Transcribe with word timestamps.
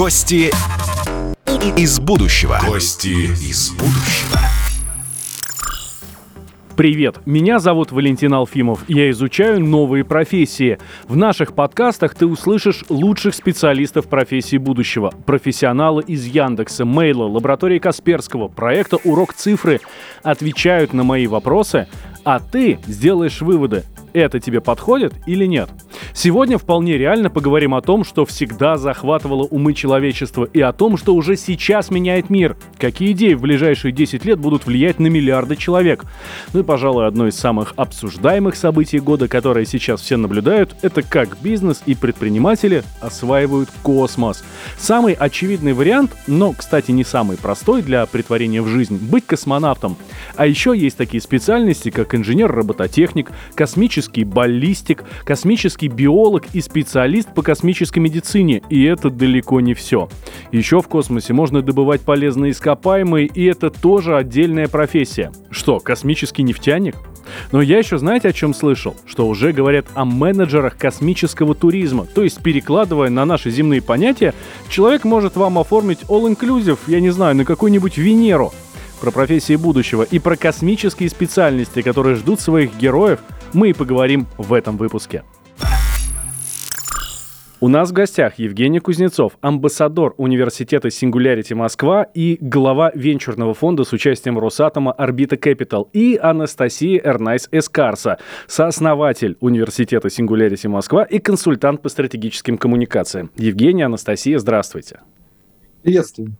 Гости 0.00 0.50
из 1.78 2.00
будущего. 2.00 2.58
Гости 2.66 3.08
из 3.08 3.70
будущего. 3.72 4.40
Привет, 6.74 7.18
меня 7.26 7.58
зовут 7.58 7.92
Валентин 7.92 8.32
Алфимов, 8.32 8.82
я 8.88 9.10
изучаю 9.10 9.60
новые 9.60 10.06
профессии. 10.06 10.78
В 11.06 11.18
наших 11.18 11.52
подкастах 11.52 12.14
ты 12.14 12.24
услышишь 12.24 12.86
лучших 12.88 13.34
специалистов 13.34 14.06
профессии 14.08 14.56
будущего, 14.56 15.12
профессионалы 15.26 16.02
из 16.06 16.24
Яндекса, 16.24 16.86
Мейла, 16.86 17.24
лаборатории 17.24 17.78
Касперского, 17.78 18.48
проекта 18.48 18.96
«Урок 19.04 19.34
цифры» 19.34 19.82
отвечают 20.22 20.94
на 20.94 21.04
мои 21.04 21.26
вопросы, 21.26 21.88
а 22.24 22.40
ты 22.40 22.78
сделаешь 22.86 23.42
выводы, 23.42 23.84
это 24.14 24.40
тебе 24.40 24.62
подходит 24.62 25.12
или 25.26 25.44
нет. 25.44 25.68
Сегодня 26.12 26.58
вполне 26.58 26.98
реально 26.98 27.30
поговорим 27.30 27.74
о 27.74 27.82
том, 27.82 28.04
что 28.04 28.24
всегда 28.24 28.76
захватывало 28.76 29.44
умы 29.44 29.74
человечества 29.74 30.44
и 30.44 30.60
о 30.60 30.72
том, 30.72 30.96
что 30.96 31.14
уже 31.14 31.36
сейчас 31.36 31.90
меняет 31.90 32.30
мир. 32.30 32.56
Какие 32.78 33.12
идеи 33.12 33.34
в 33.34 33.42
ближайшие 33.42 33.92
10 33.92 34.24
лет 34.24 34.38
будут 34.38 34.66
влиять 34.66 34.98
на 34.98 35.06
миллиарды 35.08 35.56
человек. 35.56 36.04
Ну 36.52 36.60
и, 36.60 36.62
пожалуй, 36.62 37.06
одно 37.06 37.26
из 37.26 37.36
самых 37.36 37.74
обсуждаемых 37.76 38.56
событий 38.56 38.98
года, 38.98 39.28
которое 39.28 39.64
сейчас 39.64 40.00
все 40.00 40.16
наблюдают, 40.16 40.74
это 40.82 41.02
как 41.02 41.38
бизнес 41.42 41.82
и 41.86 41.94
предприниматели 41.94 42.82
осваивают 43.00 43.68
космос. 43.82 44.42
Самый 44.78 45.14
очевидный 45.14 45.72
вариант, 45.72 46.12
но, 46.26 46.52
кстати, 46.52 46.90
не 46.90 47.04
самый 47.04 47.36
простой 47.36 47.82
для 47.82 48.06
притворения 48.06 48.62
в 48.62 48.68
жизнь, 48.68 48.96
быть 48.96 49.26
космонавтом. 49.26 49.96
А 50.36 50.46
еще 50.46 50.76
есть 50.76 50.96
такие 50.96 51.20
специальности, 51.20 51.90
как 51.90 52.14
инженер-робототехник, 52.14 53.30
космический 53.54 54.24
баллистик, 54.24 55.04
космический 55.24 55.88
биолог 55.92 56.44
и 56.52 56.60
специалист 56.60 57.32
по 57.34 57.42
космической 57.42 57.98
медицине. 57.98 58.62
И 58.70 58.84
это 58.84 59.10
далеко 59.10 59.60
не 59.60 59.74
все. 59.74 60.08
Еще 60.52 60.80
в 60.80 60.88
космосе 60.88 61.32
можно 61.32 61.62
добывать 61.62 62.00
полезные 62.00 62.52
ископаемые, 62.52 63.26
и 63.26 63.44
это 63.44 63.70
тоже 63.70 64.16
отдельная 64.16 64.68
профессия. 64.68 65.32
Что, 65.50 65.80
космический 65.80 66.42
нефтяник? 66.42 66.96
Но 67.52 67.62
я 67.62 67.78
еще 67.78 67.98
знаете 67.98 68.28
о 68.28 68.32
чем 68.32 68.54
слышал? 68.54 68.96
Что 69.06 69.26
уже 69.28 69.52
говорят 69.52 69.86
о 69.94 70.04
менеджерах 70.04 70.76
космического 70.76 71.54
туризма. 71.54 72.06
То 72.06 72.22
есть, 72.22 72.42
перекладывая 72.42 73.10
на 73.10 73.24
наши 73.24 73.50
земные 73.50 73.82
понятия, 73.82 74.34
человек 74.68 75.04
может 75.04 75.36
вам 75.36 75.58
оформить 75.58 76.00
all-inclusive, 76.08 76.78
я 76.86 77.00
не 77.00 77.10
знаю, 77.10 77.36
на 77.36 77.44
какую-нибудь 77.44 77.98
Венеру 77.98 78.52
про 79.00 79.10
профессии 79.10 79.56
будущего 79.56 80.02
и 80.02 80.18
про 80.18 80.36
космические 80.36 81.08
специальности, 81.08 81.82
которые 81.82 82.16
ждут 82.16 82.40
своих 82.40 82.76
героев, 82.76 83.20
мы 83.52 83.70
и 83.70 83.72
поговорим 83.72 84.26
в 84.36 84.52
этом 84.52 84.76
выпуске. 84.76 85.24
У 87.62 87.68
нас 87.68 87.90
в 87.90 87.92
гостях 87.92 88.38
Евгений 88.38 88.80
Кузнецов, 88.80 89.36
амбассадор 89.42 90.14
университета 90.16 90.88
Singularity 90.88 91.54
Москва 91.54 92.04
и 92.04 92.38
глава 92.40 92.90
венчурного 92.94 93.52
фонда 93.52 93.84
с 93.84 93.92
участием 93.92 94.38
Росатома 94.38 94.92
Орбита 94.92 95.36
Capital 95.36 95.86
и 95.92 96.16
Анастасия 96.16 96.98
Эрнайс 97.04 97.50
Эскарса, 97.52 98.16
сооснователь 98.46 99.36
университета 99.40 100.08
Singularity 100.08 100.68
Москва 100.68 101.04
и 101.04 101.18
консультант 101.18 101.82
по 101.82 101.90
стратегическим 101.90 102.56
коммуникациям. 102.56 103.30
Евгений, 103.36 103.82
Анастасия, 103.82 104.38
здравствуйте. 104.38 105.00
Приветствую. 105.82 106.32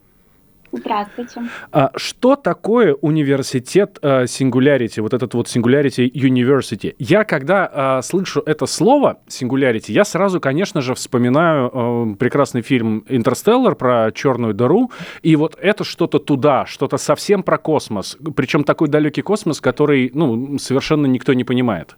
Здравствуйте. 0.72 1.42
А 1.72 1.90
что 1.96 2.36
такое 2.36 2.94
университет 2.94 3.98
uh, 4.02 4.24
Singularity, 4.24 5.02
вот 5.02 5.12
этот 5.14 5.34
вот 5.34 5.48
Singularity 5.48 6.10
University? 6.12 6.94
Я 6.98 7.24
когда 7.24 7.66
uh, 7.66 8.02
слышу 8.02 8.40
это 8.46 8.66
слово 8.66 9.18
Singularity, 9.26 9.90
я 9.92 10.04
сразу, 10.04 10.40
конечно 10.40 10.80
же, 10.80 10.94
вспоминаю 10.94 11.70
uh, 11.70 12.16
прекрасный 12.16 12.62
фильм 12.62 13.04
«Интерстеллар» 13.08 13.74
про 13.74 14.12
черную 14.12 14.54
дыру, 14.54 14.92
и 15.22 15.34
вот 15.34 15.58
это 15.60 15.82
что-то 15.82 16.20
туда, 16.20 16.66
что-то 16.66 16.98
совсем 16.98 17.42
про 17.42 17.58
космос, 17.58 18.16
причем 18.36 18.62
такой 18.62 18.88
далекий 18.88 19.22
космос, 19.22 19.60
который, 19.60 20.10
ну, 20.14 20.58
совершенно 20.58 21.06
никто 21.06 21.32
не 21.32 21.42
понимает. 21.42 21.96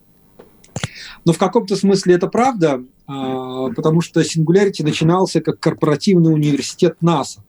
Но 1.26 1.34
в 1.34 1.38
каком-то 1.38 1.76
смысле 1.76 2.14
это 2.14 2.26
правда, 2.26 2.82
потому 3.06 4.00
что 4.00 4.22
Singularity 4.22 4.82
начинался 4.82 5.42
как 5.42 5.60
корпоративный 5.60 6.32
университет 6.32 6.96
НАСА. 7.02 7.42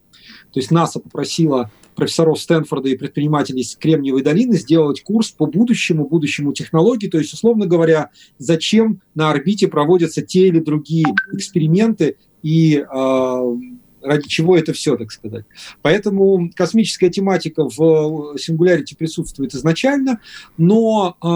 То 0.51 0.59
есть 0.59 0.71
НАСА 0.71 0.99
попросила 0.99 1.71
профессоров 1.95 2.39
Стэнфорда 2.39 2.89
и 2.89 2.97
предпринимателей 2.97 3.61
из 3.61 3.75
Кремниевой 3.75 4.23
долины 4.23 4.57
сделать 4.57 5.03
курс 5.03 5.31
по 5.31 5.45
будущему, 5.45 6.07
будущему 6.07 6.53
технологии. 6.53 7.07
То 7.07 7.17
есть, 7.17 7.33
условно 7.33 7.65
говоря, 7.65 8.09
зачем 8.37 9.01
на 9.15 9.29
орбите 9.29 9.67
проводятся 9.67 10.21
те 10.21 10.47
или 10.47 10.59
другие 10.59 11.05
эксперименты 11.31 12.17
и 12.41 12.77
э, 12.77 13.57
ради 14.03 14.27
чего 14.27 14.57
это 14.57 14.73
все, 14.73 14.97
так 14.97 15.11
сказать. 15.11 15.45
Поэтому 15.81 16.51
космическая 16.55 17.09
тематика 17.09 17.67
в 17.69 18.35
Singularity 18.35 18.95
присутствует 18.97 19.53
изначально, 19.55 20.19
но 20.57 21.15
э, 21.21 21.27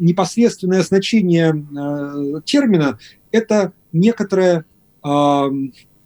непосредственное 0.00 0.82
значение 0.82 1.50
э, 1.54 2.40
термина– 2.44 2.98
это 3.30 3.72
некоторое 3.92 4.64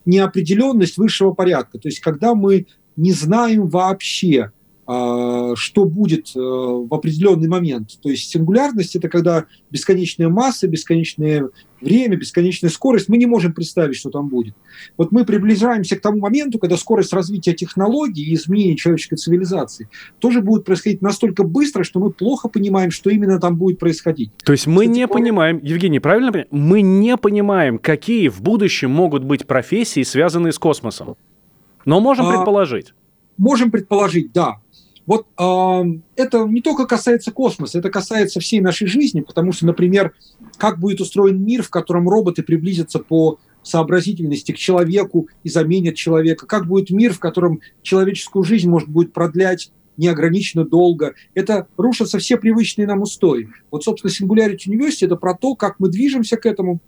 неопределенность 0.05 0.97
высшего 0.97 1.33
порядка. 1.33 1.79
То 1.79 1.89
есть 1.89 2.01
когда 2.01 2.35
мы 2.35 2.67
не 2.97 3.13
знаем 3.13 3.69
вообще, 3.69 4.53
что 4.85 5.85
будет 5.85 6.35
э, 6.35 6.41
в 6.41 6.93
определенный 6.93 7.49
момент. 7.49 7.99
То 8.03 8.09
есть 8.11 8.29
сингулярность– 8.31 8.97
это 8.97 9.09
когда 9.09 9.45
бесконечная 9.71 10.29
масса, 10.29 10.67
бесконечное 10.67 11.51
время, 11.81 12.17
бесконечная 12.17 12.69
скорость. 12.69 13.09
Мы 13.09 13.17
не 13.17 13.27
можем 13.27 13.53
представить, 13.53 13.97
что 13.97 14.11
там 14.11 14.29
будет. 14.29 14.55
Вот 14.97 15.13
мы 15.13 15.25
приближаемся 15.25 15.97
к 15.97 16.01
тому 16.01 16.19
моменту, 16.19 16.59
когда 16.59 16.77
скорость 16.77 17.13
развития 17.13 17.53
технологий 17.53 18.25
и 18.25 18.35
изменения 18.35 18.77
человеческой 18.77 19.17
цивилизации 19.17 19.89
тоже 20.19 20.41
будет 20.41 20.65
происходить 20.65 21.01
настолько 21.01 21.45
быстро, 21.45 21.85
что 21.85 22.01
мы 22.01 22.11
плохо 22.11 22.49
понимаем, 22.49 22.91
что 22.91 23.11
именно 23.11 23.39
там 23.39 23.57
будет 23.57 23.79
происходить. 23.79 24.31
То 24.45 24.51
есть 24.53 24.67
мы 24.67 24.83
Кстати, 24.83 24.99
не 24.99 25.09
понимаем, 25.09 25.61
Евгений, 25.63 26.01
правильно 26.01 26.33
понимаю? 26.33 26.49
Мы 26.51 26.83
не 26.83 27.17
понимаем, 27.17 27.79
какие 27.79 28.29
в 28.29 28.43
будущем 28.43 28.91
могут 28.91 29.23
быть 29.23 29.47
профессии, 29.47 30.03
связанные 30.03 30.53
с 30.53 30.59
космосом. 30.59 31.17
Но 31.85 32.01
можем 32.01 32.27
а, 32.27 32.33
предположить. 32.37 32.95
Можем 33.39 33.71
предположить, 33.71 34.33
да. 34.33 34.59
Вот 35.07 35.27
э, 35.39 36.01
это 36.17 36.45
не 36.45 36.61
только 36.61 36.87
касается 36.87 37.33
космоса, 37.33 37.79
это 37.79 37.91
касается 37.91 38.41
всей 38.41 38.61
нашей 38.61 38.87
жизни, 38.87 39.21
потому 39.21 39.53
что, 39.53 39.67
например, 39.67 40.15
как 40.59 40.79
будет 40.79 41.01
устроен 41.01 41.43
мир, 41.43 41.63
в 41.63 41.71
котором 41.71 42.09
роботы 42.09 42.43
приблизятся 42.43 42.99
по 43.01 43.39
сообразительности 43.63 44.53
к 44.53 44.59
человеку 44.59 45.29
и 45.43 45.49
заменят 45.49 45.95
человека, 45.95 46.47
как 46.47 46.67
будет 46.67 46.91
мир, 46.91 47.13
в 47.13 47.21
котором 47.21 47.61
человеческую 47.83 48.45
жизнь 48.45 48.69
может 48.69 48.89
будет 48.89 49.13
продлять 49.13 49.73
неограниченно 49.97 50.65
долго. 50.65 51.15
Это 51.35 51.67
рушатся 51.77 52.19
все 52.19 52.37
привычные 52.37 52.87
нам 52.87 53.03
устои. 53.03 53.49
Вот, 53.71 53.85
собственно, 53.85 54.11
Singularity 54.11 54.67
University– 54.69 54.99
это 55.07 55.17
про 55.17 55.35
то, 55.35 55.55
как 55.55 55.79
мы 55.79 55.89
движемся 55.89 56.37
к 56.37 56.47
этому 56.47 56.81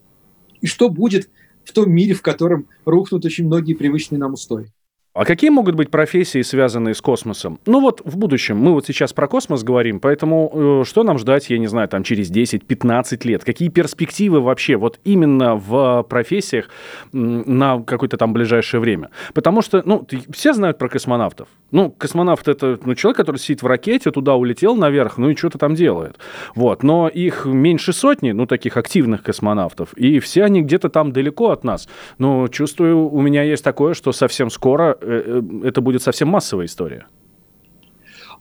и 0.61 0.67
что 0.67 0.89
будет 0.89 1.29
в 1.65 1.73
том 1.73 1.91
мире, 1.91 2.15
в 2.15 2.23
котором 2.23 2.67
рухнут 2.85 3.25
очень 3.25 3.47
многие 3.47 3.75
привычные 3.75 4.19
нам 4.19 4.35
устои. 4.35 4.73
А 5.15 5.25
какие 5.25 5.51
могут 5.51 5.77
быть 5.77 5.93
профессии, 5.93 6.43
связанные 6.43 6.93
с 6.93 7.01
космосом? 7.01 7.61
Ну 7.67 7.81
вот 7.81 8.03
в 8.05 8.17
будущем, 8.17 8.57
мы 8.59 8.73
вот 8.73 8.85
сейчас 8.87 9.13
про 9.13 9.29
космос 9.29 9.63
говорим, 9.63 10.01
поэтому 10.01 10.81
э, 10.83 10.85
что 10.85 11.05
нам 11.05 11.19
ждать, 11.19 11.51
я 11.51 11.59
не 11.59 11.69
знаю, 11.69 11.87
там 11.87 12.03
через 12.03 12.33
10-15 12.33 13.25
лет? 13.25 13.45
Какие 13.45 13.69
перспективы 13.69 14.41
вообще 14.41 14.75
вот 14.75 14.99
именно 15.05 15.55
в 15.55 16.05
профессиях 16.09 16.69
на 17.13 17.81
какое-то 17.81 18.17
там 18.17 18.33
ближайшее 18.33 18.81
время? 18.81 19.11
Потому 19.35 19.63
что, 19.63 19.85
ну, 19.85 20.05
все 20.33 20.53
знают 20.53 20.79
про 20.79 20.89
космонавтов. 20.89 21.47
Ну, 21.71 21.93
космонавт 21.93 22.49
это 22.49 22.81
ну, 22.85 22.97
человек, 22.97 23.17
который 23.19 23.37
сидит 23.37 23.63
в 23.63 23.69
ракете, 23.69 24.11
туда 24.11 24.35
улетел 24.35 24.75
наверх, 24.75 25.17
ну 25.17 25.31
и 25.31 25.37
что-то 25.37 25.59
там 25.59 25.77
делает. 25.77 26.19
Вот, 26.57 26.83
но 26.83 27.07
их 27.07 27.47
меньше 27.47 27.93
сотни, 27.93 28.33
ну, 28.33 28.47
таких 28.47 28.77
активных 28.77 29.23
космонавтов, 29.23 29.93
и 29.93 30.19
все 30.19 30.43
они 30.43 30.63
где-то 30.63 30.89
там 30.89 31.13
далеко 31.13 31.51
от 31.51 31.63
нас. 31.63 31.89
Но 32.19 32.49
чувствую, 32.49 33.09
у 33.09 33.21
меня 33.21 33.45
есть 33.45 33.63
такое, 33.63 33.95
что 33.95 34.11
совсем 34.11 34.51
скоро 34.51 34.99
Э, 35.04 35.04
э, 35.04 35.04
это 35.05 35.81
будет 35.81 36.03
совсем 36.03 36.29
массовая 36.29 36.67
история? 36.67 37.07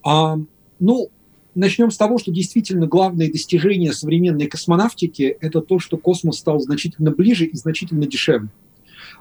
А, 0.03 0.37
ну, 0.79 1.09
начнем 1.55 1.91
с 1.91 1.97
того, 1.97 2.17
что 2.17 2.31
действительно 2.31 2.87
главное 2.87 3.31
достижение 3.31 3.93
современной 3.93 4.47
космонавтики– 4.47 5.37
это 5.41 5.61
то, 5.61 5.79
что 5.79 5.97
космос 5.97 6.39
стал 6.39 6.59
значительно 6.59 7.11
ближе 7.11 7.45
и 7.45 7.55
значительно 7.55 8.05
дешевле. 8.05 8.49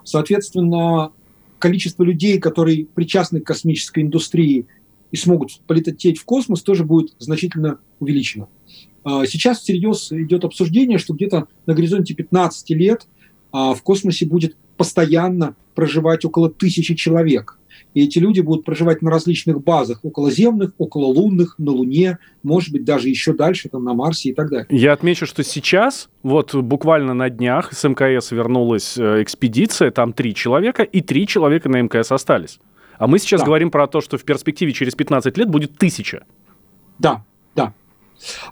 Соответственно, 0.04 1.12
количество 1.58 2.02
людей, 2.02 2.38
которые 2.38 2.86
причастны 2.86 3.40
к 3.40 3.46
космической 3.46 4.02
индустрии 4.02 4.66
и 5.10 5.16
смогут 5.16 5.60
полететь 5.66 6.18
в 6.18 6.24
космос, 6.24 6.62
тоже 6.62 6.84
будет 6.84 7.14
значительно 7.18 7.78
увеличено. 8.00 8.48
А, 9.04 9.26
сейчас 9.26 9.60
всерьез 9.60 10.10
идет 10.12 10.44
обсуждение, 10.44 10.98
что 10.98 11.14
где-то 11.14 11.48
на 11.66 11.74
горизонте 11.74 12.14
15 12.14 12.70
лет 12.70 13.06
в 13.52 13.78
космосе 13.82 14.26
будет 14.26 14.56
постоянно 14.76 15.54
проживать 15.74 16.24
около 16.24 16.50
тысячи 16.50 16.94
человек. 16.94 17.58
И 17.94 18.04
эти 18.04 18.18
люди 18.18 18.40
будут 18.40 18.64
проживать 18.64 19.02
на 19.02 19.10
различных 19.10 19.62
базах, 19.62 20.00
околоземных, 20.02 20.72
окололунных, 20.78 21.58
на 21.58 21.72
Луне, 21.72 22.18
может 22.42 22.72
быть, 22.72 22.84
даже 22.84 23.08
еще 23.08 23.34
дальше, 23.34 23.68
там, 23.68 23.84
на 23.84 23.92
Марсе 23.92 24.30
и 24.30 24.34
так 24.34 24.48
далее. 24.48 24.66
Я 24.70 24.94
отмечу, 24.94 25.26
что 25.26 25.44
сейчас, 25.44 26.08
вот 26.22 26.54
буквально 26.54 27.12
на 27.12 27.28
днях 27.28 27.72
с 27.72 27.86
мкс 27.86 28.30
вернулась 28.30 28.96
э, 28.96 29.22
экспедиция, 29.22 29.90
там 29.90 30.14
три 30.14 30.34
человека, 30.34 30.82
и 30.82 31.02
три 31.02 31.26
человека 31.26 31.68
на 31.68 31.82
мкс 31.82 32.10
остались. 32.10 32.58
А 32.98 33.06
мы 33.06 33.18
сейчас 33.18 33.40
да. 33.40 33.46
говорим 33.46 33.70
про 33.70 33.86
то, 33.86 34.00
что 34.00 34.16
в 34.16 34.24
перспективе 34.24 34.72
через 34.72 34.94
15 34.94 35.36
лет 35.36 35.48
будет 35.48 35.76
тысяча. 35.76 36.24
Да, 36.98 37.24
да. 37.54 37.74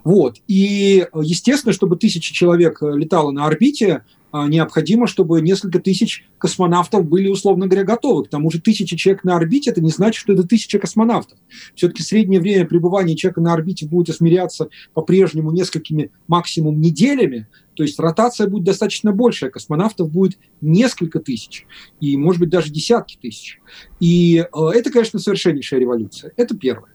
Вот. 0.03 0.37
И, 0.47 1.07
естественно, 1.15 1.73
чтобы 1.73 1.95
тысяча 1.95 2.31
человек 2.33 2.83
э, 2.83 2.91
летало 2.95 3.31
на 3.31 3.45
орбите, 3.47 3.95
а, 3.95 4.03
необходимо, 4.33 5.07
чтобы 5.07 5.41
несколько 5.41 5.79
тысяч 5.79 6.25
космонавтов 6.37 7.05
были, 7.05 7.27
условно 7.27 7.67
говоря, 7.67 7.83
готовы. 7.83 8.25
К 8.25 8.29
тому 8.29 8.49
же 8.49 8.61
тысяча 8.61 8.97
человек 8.97 9.23
на 9.23 9.35
орбите, 9.35 9.71
это 9.71 9.81
не 9.81 9.89
значит, 9.89 10.21
что 10.21 10.33
это 10.33 10.43
тысяча 10.43 10.79
космонавтов. 10.79 11.37
Все-таки 11.75 12.03
среднее 12.03 12.39
время 12.39 12.65
пребывания 12.65 13.15
человека 13.15 13.41
на 13.41 13.53
орбите 13.53 13.85
будет 13.85 14.09
измеряться 14.15 14.69
по-прежнему 14.93 15.51
несколькими 15.51 16.11
максимум 16.27 16.79
неделями, 16.79 17.47
то 17.75 17.83
есть 17.83 17.99
ротация 17.99 18.47
будет 18.47 18.65
достаточно 18.65 19.11
большая, 19.11 19.49
космонавтов 19.49 20.11
будет 20.11 20.37
несколько 20.59 21.19
тысяч, 21.19 21.65
и, 21.99 22.17
может 22.17 22.39
быть, 22.39 22.49
даже 22.49 22.69
десятки 22.69 23.17
тысяч. 23.21 23.59
И 23.99 24.37
э, 24.37 24.67
это, 24.73 24.91
конечно, 24.91 25.19
совершеннейшая 25.19 25.79
революция. 25.79 26.33
Это 26.37 26.55
первое. 26.55 26.90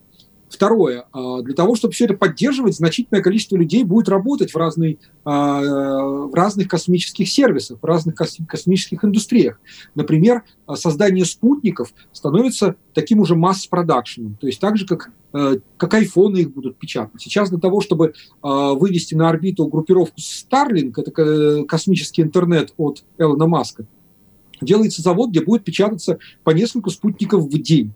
Второе, 0.49 1.07
а, 1.13 1.43
для 1.43 1.55
того, 1.55 1.75
чтобы 1.75 1.93
все 1.93 2.05
это 2.05 2.15
поддерживать, 2.15 2.77
значительное 2.77 3.23
количество 3.23 3.57
людей 3.57 3.83
будет 3.83 4.09
работать 4.09 4.53
в, 4.53 4.57
разной, 4.57 5.01
а, 5.25 5.61
в 5.61 6.35
разных 6.35 6.69
космических 6.69 7.29
сервисах, 7.29 7.79
в 7.83 7.85
разных 7.85 8.15
космических 8.15 9.05
индустриях. 9.05 9.61
Например, 9.95 10.45
создание 10.75 11.25
спутников 11.25 11.93
становится 12.13 12.77
таким 12.95 13.21
уже 13.21 13.35
масс-продакшеном, 13.35 14.37
то 14.41 14.47
есть 14.47 14.61
так 14.61 14.77
же, 14.77 14.87
как, 14.87 15.11
э, 15.33 15.59
как 15.77 15.95
айфоны 15.95 16.39
их 16.39 16.53
будут 16.53 16.77
печатать. 16.77 17.21
Сейчас 17.21 17.51
для 17.51 17.59
того, 17.59 17.81
чтобы 17.81 18.15
а, 18.41 18.75
вывести 18.75 19.15
на 19.15 19.29
орбиту 19.29 19.67
группировку 19.67 20.17
Starlink, 20.19 20.95
это 20.97 21.65
космический 21.65 22.23
интернет 22.23 22.73
от 22.77 23.05
Элона 23.19 23.47
Маска, 23.47 23.87
делается 24.61 25.03
завод, 25.03 25.31
где 25.31 25.41
будет 25.41 25.65
печататься 25.65 26.19
по 26.45 26.51
несколько 26.51 26.91
спутников 26.91 27.45
в 27.45 27.63
день. 27.63 27.93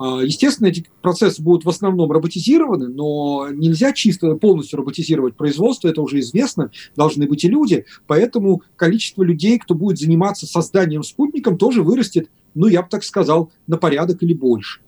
А, 0.00 0.22
естественно, 0.22 0.68
эти 0.68 0.86
процессы 1.02 1.42
будут 1.42 1.66
в 1.66 1.68
основном 1.68 2.10
роботизированы, 2.10 2.88
но 2.88 3.48
нельзя 3.52 3.92
чисто 3.92 4.34
полностью 4.36 4.78
роботизировать 4.78 5.36
производство, 5.36 5.88
это 5.88 6.00
уже 6.00 6.20
известно, 6.20 6.70
должны 6.96 7.26
быть 7.26 7.44
и 7.44 7.48
люди, 7.48 7.84
поэтому 8.06 8.62
количество 8.76 9.22
людей, 9.22 9.58
кто 9.58 9.74
будет 9.74 9.98
заниматься 9.98 10.46
созданием 10.46 11.02
спутником, 11.02 11.58
тоже 11.58 11.82
вырастет, 11.82 12.30
ну, 12.54 12.66
я 12.66 12.80
бы 12.80 12.88
так 12.88 13.04
сказал, 13.04 13.52
на 13.66 13.76
порядок 13.76 14.22
или 14.22 14.32
больше. 14.32 14.80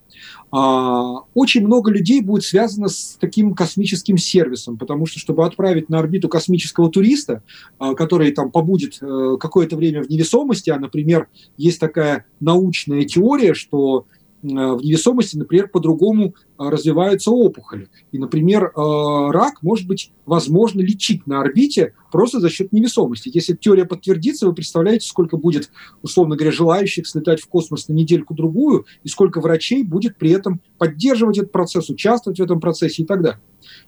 А, 0.50 1.20
очень 1.34 1.66
много 1.66 1.90
людей 1.90 2.22
будет 2.22 2.44
связано 2.44 2.88
с 2.88 3.18
таким 3.20 3.54
космическим 3.54 4.16
сервисом, 4.16 4.78
потому 4.78 5.04
что, 5.04 5.18
чтобы 5.18 5.44
отправить 5.44 5.90
на 5.90 5.98
орбиту 5.98 6.30
космического 6.30 6.90
туриста, 6.90 7.42
а, 7.78 7.94
который 7.94 8.32
там 8.32 8.50
побудет 8.50 8.98
э, 9.02 9.36
какое-то 9.38 9.76
время 9.76 10.02
в 10.02 10.08
невесомости, 10.08 10.70
а, 10.70 10.78
например, 10.78 11.28
есть 11.58 11.80
такая 11.80 12.24
научная 12.40 13.04
теория, 13.04 13.52
что 13.54 14.06
в 14.42 14.80
невесомости, 14.82 15.36
например, 15.36 15.68
по-другому 15.68 16.34
э, 16.34 16.68
развиваются 16.68 17.30
опухоли. 17.30 17.88
И, 18.10 18.18
например, 18.18 18.64
э, 18.64 19.30
рак 19.30 19.62
может 19.62 19.86
быть 19.86 20.10
возможно 20.26 20.80
лечить 20.80 21.26
на 21.26 21.40
орбите 21.40 21.94
просто 22.10 22.40
за 22.40 22.50
счет 22.50 22.72
невесомости. 22.72 23.30
Если 23.32 23.54
теория 23.54 23.84
подтвердится, 23.84 24.46
вы 24.46 24.54
представляете, 24.54 25.06
сколько 25.06 25.36
будет, 25.36 25.70
условно 26.02 26.34
говоря, 26.34 26.50
желающих 26.50 27.06
слетать 27.06 27.40
в 27.40 27.48
космос 27.48 27.88
на 27.88 27.92
недельку-другую, 27.92 28.86
и 29.04 29.08
сколько 29.08 29.40
врачей 29.40 29.84
будет 29.84 30.16
при 30.16 30.30
этом 30.30 30.60
поддерживать 30.76 31.38
этот 31.38 31.52
процесс, 31.52 31.88
участвовать 31.88 32.40
в 32.40 32.42
этом 32.42 32.60
процессе 32.60 33.02
и 33.02 33.06
так 33.06 33.22
далее. 33.22 33.40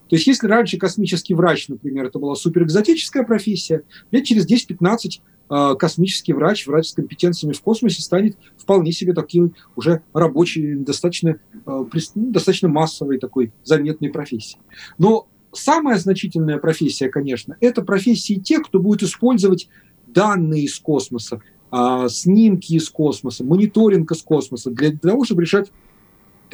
То 0.08 0.16
есть 0.16 0.26
если 0.26 0.46
раньше 0.46 0.78
космический 0.78 1.34
врач, 1.34 1.68
например, 1.68 2.06
это 2.06 2.18
была 2.18 2.36
суперэкзотическая 2.36 3.24
профессия, 3.24 3.82
лет 4.12 4.24
через 4.24 4.48
10-15 4.48 4.78
а, 4.86 4.98
космический 5.48 6.32
врач, 6.32 6.66
врач 6.66 6.88
с 6.88 6.92
компетенциями 6.94 7.52
в 7.52 7.60
космосе 7.60 8.02
станет 8.02 8.36
вполне 8.56 8.92
себе 8.92 9.12
таким 9.12 9.54
уже 9.76 10.02
рабочей, 10.12 10.74
достаточно, 10.74 11.38
а, 11.66 11.86
ну, 12.14 12.30
достаточно 12.30 12.68
массовой 12.68 13.18
такой 13.18 13.52
заметной 13.62 14.10
профессией. 14.10 14.60
Но 14.98 15.28
самая 15.52 15.98
значительная 15.98 16.58
профессия, 16.58 17.08
конечно, 17.08 17.56
это 17.60 17.82
профессии 17.82 18.34
тех, 18.34 18.62
кто 18.64 18.78
будет 18.78 19.02
использовать 19.02 19.68
данные 20.06 20.64
из 20.64 20.78
космоса, 20.78 21.42
а, 21.70 22.08
снимки 22.08 22.74
из 22.74 22.88
космоса, 22.88 23.44
мониторинг 23.44 24.10
из 24.12 24.22
космоса 24.22 24.70
для 24.70 24.96
того, 24.96 25.24
чтобы 25.24 25.42
решать 25.42 25.70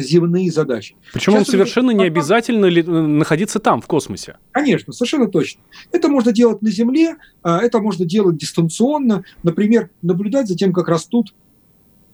земные 0.03 0.51
задачи. 0.51 0.97
Причем 1.13 1.33
Сейчас 1.33 1.49
он 1.49 1.53
совершенно 1.53 1.91
не 1.91 2.05
обязательно 2.05 2.67
ли, 2.67 2.83
э, 2.83 2.85
находиться 2.85 3.59
там, 3.59 3.81
в 3.81 3.87
космосе. 3.87 4.37
Конечно, 4.53 4.93
совершенно 4.93 5.29
точно. 5.29 5.63
Это 5.93 6.09
можно 6.09 6.33
делать 6.33 6.63
на 6.63 6.71
Земле, 6.71 7.17
а, 7.43 7.61
это 7.61 7.81
можно 7.81 8.05
делать 8.05 8.37
дистанционно. 8.37 9.25
Например, 9.43 9.91
наблюдать 10.03 10.49
за 10.49 10.57
тем, 10.57 10.73
как 10.73 10.89
растут 10.89 11.35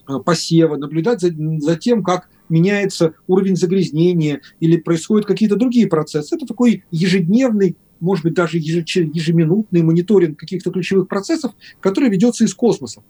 а, 0.05 0.19
посевы, 0.19 0.77
наблюдать 0.77 1.21
за, 1.21 1.31
за 1.59 1.75
тем, 1.75 2.03
как 2.03 2.29
меняется 2.49 3.13
уровень 3.27 3.55
загрязнения 3.55 4.41
или 4.59 4.77
происходят 4.77 5.25
какие-то 5.25 5.55
другие 5.55 5.87
процессы. 5.87 6.35
Это 6.35 6.45
такой 6.45 6.83
ежедневный 6.91 7.75
может 7.99 8.23
быть, 8.23 8.35
даже 8.35 8.59
ежеминутный 8.59 9.81
мониторинг 9.81 10.37
каких-то 10.37 10.69
ключевых 10.69 11.07
процессов, 11.07 11.53
который 11.79 12.11
ведется 12.11 12.43
из 12.43 12.53
космоса 12.53 13.01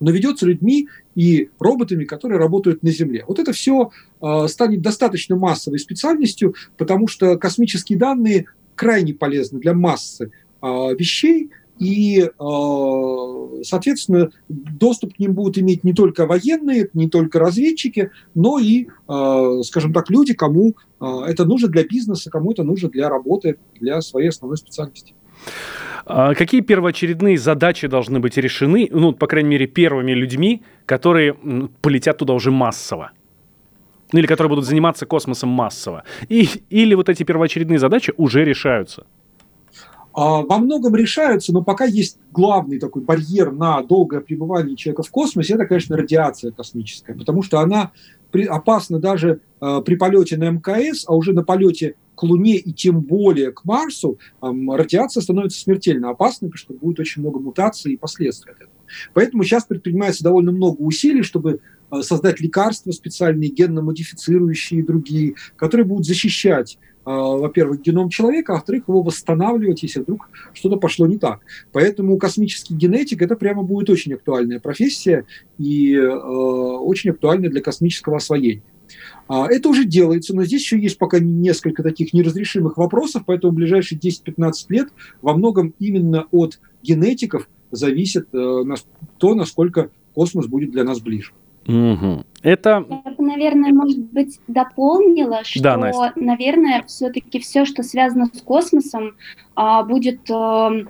но 0.00 0.10
ведется 0.10 0.46
людьми 0.46 0.88
и 1.14 1.50
роботами, 1.58 2.04
которые 2.04 2.38
работают 2.38 2.82
на 2.82 2.90
Земле. 2.90 3.24
Вот 3.26 3.38
это 3.38 3.52
все 3.52 3.90
э, 4.20 4.48
станет 4.48 4.82
достаточно 4.82 5.36
массовой 5.36 5.78
специальностью, 5.78 6.54
потому 6.76 7.08
что 7.08 7.36
космические 7.36 7.98
данные 7.98 8.46
крайне 8.74 9.14
полезны 9.14 9.58
для 9.60 9.74
массы 9.74 10.30
э, 10.62 10.66
вещей, 10.66 11.50
и, 11.78 12.20
э, 12.20 13.62
соответственно, 13.62 14.30
доступ 14.48 15.14
к 15.14 15.18
ним 15.20 15.34
будут 15.34 15.58
иметь 15.58 15.84
не 15.84 15.92
только 15.92 16.26
военные, 16.26 16.90
не 16.92 17.08
только 17.08 17.38
разведчики, 17.38 18.10
но 18.34 18.58
и, 18.58 18.88
скажем 19.62 19.92
так, 19.92 20.10
люди, 20.10 20.34
кому 20.34 20.74
это 21.00 21.44
нужно 21.44 21.68
для 21.68 21.84
бизнеса, 21.84 22.30
кому 22.30 22.50
это 22.50 22.64
нужно 22.64 22.88
для 22.88 23.08
работы, 23.08 23.58
для 23.78 24.00
своей 24.00 24.30
основной 24.30 24.56
специальности. 24.56 25.14
А 26.10 26.34
какие 26.34 26.62
первоочередные 26.62 27.36
задачи 27.36 27.86
должны 27.86 28.18
быть 28.18 28.38
решены, 28.38 28.88
ну, 28.90 29.12
по 29.12 29.26
крайней 29.26 29.50
мере, 29.50 29.66
первыми 29.66 30.12
людьми, 30.12 30.62
которые 30.86 31.36
полетят 31.82 32.16
туда 32.16 32.32
уже 32.32 32.50
массово? 32.50 33.10
Ну, 34.12 34.18
или 34.18 34.26
которые 34.26 34.48
будут 34.48 34.64
заниматься 34.64 35.04
космосом 35.04 35.50
массово? 35.50 36.04
И, 36.30 36.48
или 36.70 36.94
вот 36.94 37.10
эти 37.10 37.24
первоочередные 37.24 37.78
задачи 37.78 38.14
уже 38.16 38.42
решаются? 38.42 39.04
А, 40.14 40.40
во 40.40 40.56
многом 40.56 40.96
решаются, 40.96 41.52
но 41.52 41.62
пока 41.62 41.84
есть 41.84 42.18
главный 42.32 42.78
такой 42.78 43.02
барьер 43.02 43.52
на 43.52 43.82
долгое 43.82 44.20
пребывание 44.20 44.76
человека 44.76 45.02
в 45.02 45.10
космосе, 45.10 45.56
это, 45.56 45.66
конечно, 45.66 45.94
радиация 45.94 46.52
космическая, 46.52 47.12
потому 47.12 47.42
что 47.42 47.60
она 47.60 47.92
опасна 48.48 48.98
даже 48.98 49.40
э, 49.60 49.82
при 49.84 49.96
полете 49.96 50.38
на 50.38 50.48
МКС, 50.52 51.04
а 51.06 51.14
уже 51.14 51.34
на 51.34 51.44
полете 51.44 51.96
к 52.18 52.24
Луне 52.24 52.56
и 52.56 52.72
тем 52.72 53.00
более 53.00 53.52
к 53.52 53.64
Марсу, 53.64 54.18
радиация 54.42 55.20
становится 55.20 55.60
смертельно 55.60 56.10
опасной, 56.10 56.48
потому 56.48 56.58
что 56.58 56.74
будет 56.74 56.98
очень 56.98 57.22
много 57.22 57.38
мутаций 57.38 57.92
и 57.92 57.96
последствий 57.96 58.50
от 58.50 58.56
этого. 58.56 58.72
Поэтому 59.14 59.44
сейчас 59.44 59.66
предпринимается 59.66 60.24
довольно 60.24 60.50
много 60.50 60.80
усилий, 60.80 61.22
чтобы 61.22 61.60
э, 61.92 62.02
создать 62.02 62.40
лекарства 62.40 62.90
специальные, 62.90 63.50
генно-модифицирующие 63.50 64.80
и 64.80 64.82
другие, 64.82 65.34
которые 65.54 65.86
будут 65.86 66.06
защищать 66.06 66.78
э, 67.06 67.10
во-первых, 67.10 67.82
геном 67.82 68.08
человека, 68.08 68.52
а 68.52 68.56
во-вторых, 68.56 68.84
его 68.88 69.02
восстанавливать, 69.02 69.84
если 69.84 70.00
вдруг 70.00 70.28
что-то 70.54 70.76
пошло 70.76 71.06
не 71.06 71.18
так. 71.18 71.40
Поэтому 71.70 72.18
космический 72.18 72.74
генетик 72.74 73.22
это 73.22 73.36
прямо 73.36 73.62
будет 73.62 73.90
очень 73.90 74.14
актуальная 74.14 74.58
профессия 74.58 75.24
и 75.58 75.94
э, 75.94 76.08
очень 76.08 77.10
актуальная 77.10 77.50
для 77.50 77.60
космического 77.60 78.16
освоения. 78.16 78.62
А, 79.28 79.46
это 79.46 79.68
уже 79.68 79.84
делается, 79.84 80.34
но 80.34 80.44
здесь 80.44 80.62
еще 80.62 80.78
есть 80.78 80.98
пока 80.98 81.18
несколько 81.18 81.82
таких 81.82 82.12
неразрешимых 82.12 82.76
вопросов, 82.76 83.22
поэтому 83.26 83.52
в 83.52 83.56
ближайшие 83.56 83.98
10-15 83.98 84.52
лет 84.68 84.88
во 85.22 85.34
многом 85.34 85.74
именно 85.78 86.26
от 86.30 86.60
генетиков 86.82 87.48
зависит 87.70 88.28
э, 88.34 88.64
то, 89.18 89.34
насколько 89.34 89.90
космос 90.14 90.46
будет 90.46 90.70
для 90.70 90.84
нас 90.84 91.00
ближе. 91.00 91.32
Угу. 91.66 92.24
Это... 92.42 92.84
Я 92.88 93.12
бы, 93.12 93.24
наверное, 93.24 93.72
может 93.74 93.98
быть, 93.98 94.40
дополнила, 94.48 95.44
что, 95.44 95.62
да, 95.62 95.76
Настя. 95.76 96.12
наверное, 96.16 96.82
все-таки 96.86 97.40
все, 97.40 97.66
что 97.66 97.82
связано 97.82 98.26
с 98.32 98.40
космосом, 98.40 99.16
а, 99.54 99.82
будет 99.82 100.30
эм, 100.30 100.88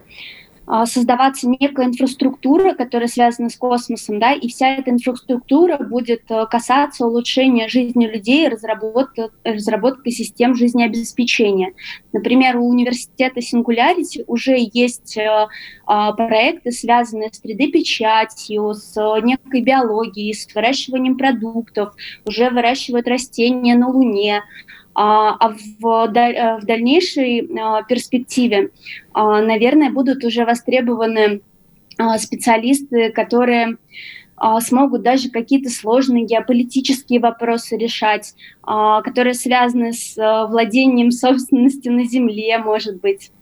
создаваться 0.86 1.48
некая 1.48 1.86
инфраструктура, 1.86 2.74
которая 2.74 3.08
связана 3.08 3.48
с 3.48 3.56
космосом, 3.56 4.18
да, 4.18 4.32
и 4.32 4.48
вся 4.48 4.68
эта 4.68 4.90
инфраструктура 4.90 5.78
будет 5.78 6.30
э, 6.30 6.46
касаться 6.46 7.06
улучшения 7.06 7.68
жизни 7.68 8.06
людей, 8.06 8.48
разработки, 8.48 9.30
разработки 9.44 10.10
систем 10.10 10.54
жизнеобеспечения. 10.54 11.72
Например, 12.12 12.58
у 12.58 12.68
университета 12.68 13.40
Singularity 13.40 14.24
уже 14.26 14.56
есть 14.58 15.16
э, 15.16 15.48
а, 15.86 16.12
проекты, 16.12 16.70
связанные 16.70 17.30
с 17.32 17.42
3D-печатью, 17.42 18.74
с 18.74 18.94
некой 19.22 19.62
биологией, 19.62 20.34
с 20.34 20.54
выращиванием 20.54 21.16
продуктов, 21.16 21.94
уже 22.26 22.50
выращивают 22.50 23.08
растения 23.08 23.74
на 23.74 23.88
Луне, 23.88 24.42
а, 25.00 25.36
а 25.38 25.50
в, 25.50 25.80
в 25.80 26.66
дальнейшей 26.66 27.48
а, 27.56 27.84
перспективе, 27.84 28.70
а, 29.12 29.40
наверное, 29.40 29.92
будут 29.92 30.24
уже 30.24 30.44
востребованы 30.44 31.40
специалисты, 32.18 33.10
которые 33.10 33.76
смогут 34.60 35.02
даже 35.02 35.30
какие-то 35.30 35.68
сложные 35.68 36.24
геополитические 36.24 37.18
вопросы 37.18 37.76
решать, 37.76 38.34
которые 38.62 39.34
связаны 39.34 39.92
с 39.92 40.14
владением 40.48 41.10
собственностью 41.10 41.92
на 41.92 42.04
Земле, 42.04 42.58
может 42.58 43.00
быть 43.00 43.32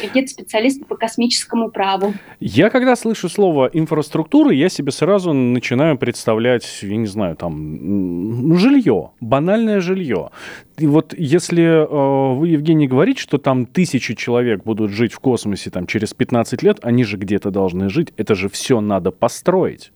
какие-то 0.00 0.30
специалисты 0.30 0.84
по 0.84 0.96
космическому 0.96 1.70
праву. 1.70 2.14
Я 2.40 2.70
когда 2.70 2.96
слышу 2.96 3.28
слово 3.28 3.70
инфраструктура, 3.72 4.52
я 4.52 4.68
себе 4.68 4.92
сразу 4.92 5.32
начинаю 5.32 5.98
представлять, 5.98 6.66
я 6.82 6.96
не 6.96 7.06
знаю, 7.06 7.36
там, 7.36 8.48
ну, 8.48 8.56
жилье, 8.56 9.10
банальное 9.20 9.80
жилье. 9.80 10.30
И 10.78 10.86
вот 10.86 11.14
если 11.16 11.62
э, 11.64 12.36
вы, 12.38 12.48
Евгений, 12.48 12.88
говорите, 12.88 13.20
что 13.20 13.38
там 13.38 13.66
тысячи 13.66 14.14
человек 14.14 14.64
будут 14.64 14.90
жить 14.90 15.12
в 15.12 15.20
космосе 15.20 15.70
там, 15.70 15.86
через 15.86 16.14
15 16.14 16.62
лет, 16.62 16.78
они 16.82 17.04
же 17.04 17.16
где-то 17.16 17.50
должны 17.50 17.88
жить, 17.88 18.12
это 18.16 18.34
же 18.34 18.48
все 18.48 18.80
надо 18.80 19.10
построить. 19.10 19.92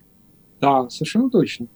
Да, 0.60 0.88
совершенно 0.88 1.30
точно. 1.30 1.66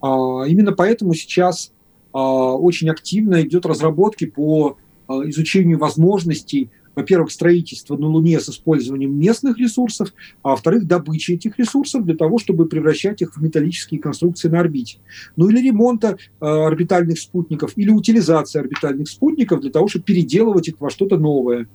А, 0.00 0.42
именно 0.46 0.72
поэтому 0.72 1.14
сейчас 1.14 1.72
а, 2.12 2.54
очень 2.54 2.90
активно 2.90 3.42
идет 3.42 3.66
разработки 3.66 4.26
по 4.26 4.76
а, 5.06 5.28
изучению 5.28 5.78
возможностей 5.78 6.70
во-первых, 6.94 7.30
строительство 7.30 7.96
на 7.96 8.06
Луне 8.06 8.40
с 8.40 8.48
использованием 8.48 9.18
местных 9.18 9.58
ресурсов, 9.58 10.12
а 10.42 10.50
во-вторых, 10.50 10.86
добыча 10.86 11.34
этих 11.34 11.58
ресурсов 11.58 12.04
для 12.04 12.16
того, 12.16 12.38
чтобы 12.38 12.66
превращать 12.66 13.22
их 13.22 13.36
в 13.36 13.42
металлические 13.42 14.00
конструкции 14.00 14.48
на 14.48 14.60
орбите. 14.60 14.98
Ну 15.36 15.48
или 15.48 15.66
ремонта 15.66 16.16
э, 16.40 16.44
орбитальных 16.46 17.18
спутников, 17.18 17.72
или 17.76 17.90
утилизация 17.90 18.60
орбитальных 18.62 19.08
спутников 19.08 19.60
для 19.60 19.70
того, 19.70 19.88
чтобы 19.88 20.04
переделывать 20.04 20.68
их 20.68 20.80
во 20.80 20.90
что-то 20.90 21.16
новое. 21.16 21.68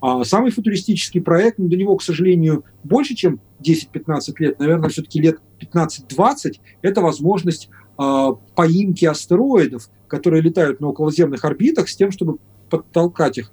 А 0.00 0.24
самый 0.24 0.52
футуристический 0.52 1.20
проект, 1.20 1.58
ну, 1.58 1.68
до 1.68 1.76
него, 1.76 1.96
к 1.96 2.02
сожалению, 2.02 2.64
больше, 2.84 3.14
чем 3.14 3.40
10-15 3.60 4.34
лет, 4.38 4.58
наверное, 4.58 4.88
все-таки 4.90 5.20
лет 5.20 5.38
15-20, 5.60 6.60
это 6.82 7.00
возможность 7.00 7.68
э, 7.98 8.26
поимки 8.54 9.04
астероидов, 9.06 9.88
которые 10.06 10.42
летают 10.42 10.80
на 10.80 10.88
околоземных 10.88 11.44
орбитах, 11.44 11.88
с 11.88 11.96
тем, 11.96 12.12
чтобы 12.12 12.38
подтолкать 12.70 13.38
их 13.38 13.52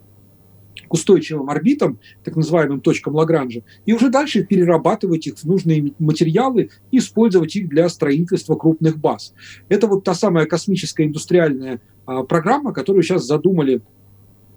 к 0.87 0.93
устойчивым 0.93 1.49
орбитам, 1.49 1.99
так 2.23 2.35
называемым 2.35 2.81
точкам 2.81 3.15
Лагранжа, 3.15 3.63
и 3.85 3.93
уже 3.93 4.09
дальше 4.09 4.43
перерабатывать 4.43 5.27
их 5.27 5.37
в 5.37 5.43
нужные 5.45 5.93
материалы 5.99 6.69
и 6.91 6.97
использовать 6.97 7.55
их 7.55 7.69
для 7.69 7.89
строительства 7.89 8.55
крупных 8.55 8.97
баз. 8.97 9.33
Это 9.69 9.87
вот 9.87 10.03
та 10.03 10.13
самая 10.13 10.45
космическая 10.45 11.05
индустриальная 11.05 11.81
а, 12.05 12.23
программа, 12.23 12.73
которую 12.73 13.03
сейчас 13.03 13.25
задумали 13.25 13.81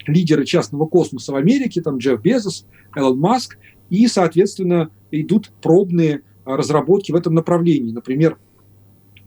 лидеры 0.06 0.44
частного 0.44 0.86
космоса 0.86 1.32
в 1.32 1.36
Америке, 1.36 1.82
там 1.82 1.98
Джефф 1.98 2.20
Безос, 2.20 2.66
Элон 2.94 3.18
Маск, 3.18 3.58
и, 3.90 4.06
соответственно, 4.06 4.90
идут 5.10 5.50
пробные 5.62 6.22
а, 6.44 6.56
разработки 6.56 7.12
в 7.12 7.16
этом 7.16 7.34
направлении. 7.34 7.92
Например, 7.92 8.38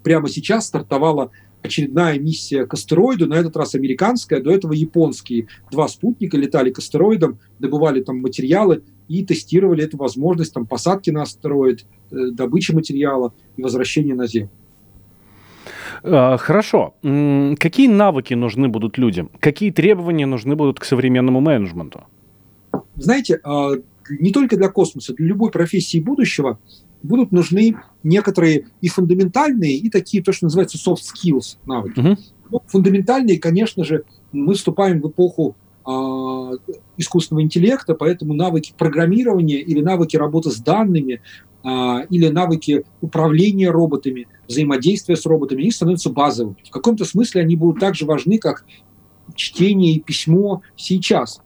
прямо 0.03 0.29
сейчас 0.29 0.67
стартовала 0.67 1.31
очередная 1.63 2.19
миссия 2.19 2.65
к 2.65 2.73
астероиду, 2.73 3.27
на 3.27 3.35
этот 3.35 3.55
раз 3.55 3.75
американская, 3.75 4.41
до 4.41 4.51
этого 4.51 4.73
японские. 4.73 5.47
Два 5.71 5.87
спутника 5.87 6.37
летали 6.37 6.71
к 6.71 6.79
астероидам, 6.79 7.39
добывали 7.59 8.01
там 8.01 8.19
материалы 8.19 8.83
и 9.07 9.25
тестировали 9.25 9.83
эту 9.83 9.97
возможность 9.97 10.53
там, 10.53 10.65
посадки 10.65 11.09
на 11.09 11.23
астероид, 11.23 11.85
э, 12.11 12.31
добычи 12.31 12.71
материала 12.71 13.33
и 13.57 13.61
возвращения 13.61 14.15
на 14.15 14.27
Землю. 14.27 14.49
А, 16.03 16.37
хорошо. 16.37 16.93
Какие 17.01 17.87
навыки 17.87 18.33
нужны 18.33 18.67
будут 18.67 18.97
людям? 18.97 19.29
Какие 19.39 19.71
требования 19.71 20.25
нужны 20.25 20.55
будут 20.55 20.79
к 20.79 20.83
современному 20.83 21.41
менеджменту? 21.41 22.03
Знаете, 22.95 23.39
а, 23.43 23.71
не 24.09 24.31
только 24.31 24.57
для 24.57 24.69
космоса, 24.69 25.13
для 25.13 25.27
любой 25.27 25.51
профессии 25.51 25.99
будущего 25.99 26.59
будут 27.03 27.31
нужны 27.31 27.77
некоторые 28.03 28.67
и 28.81 28.87
фундаментальные, 28.87 29.77
и 29.77 29.89
такие, 29.89 30.23
то, 30.23 30.31
что 30.31 30.45
называется 30.45 30.77
soft 30.77 31.01
skills 31.01 31.57
навыки. 31.65 31.99
Uh-huh. 31.99 32.17
Ну, 32.49 32.61
фундаментальные, 32.67 33.39
конечно 33.39 33.83
же, 33.83 34.03
мы 34.31 34.53
вступаем 34.53 35.01
в 35.01 35.09
эпоху 35.09 35.55
э, 35.85 35.91
искусственного 36.97 37.43
интеллекта, 37.43 37.95
поэтому 37.95 38.33
навыки 38.33 38.73
программирования 38.77 39.61
или 39.61 39.81
навыки 39.81 40.17
работы 40.17 40.51
с 40.51 40.57
данными, 40.57 41.21
э, 41.63 41.67
или 42.09 42.27
навыки 42.27 42.83
управления 43.01 43.69
роботами, 43.69 44.27
взаимодействия 44.47 45.15
с 45.15 45.25
роботами, 45.25 45.61
они 45.61 45.71
становятся 45.71 46.09
базовыми. 46.09 46.57
В 46.65 46.71
каком-то 46.71 47.05
смысле 47.05 47.41
они 47.41 47.55
будут 47.55 47.79
так 47.79 47.95
же 47.95 48.05
важны, 48.05 48.37
как 48.37 48.65
чтение 49.35 49.93
и 49.93 49.99
письмо 49.99 50.61
сейчас 50.75 51.41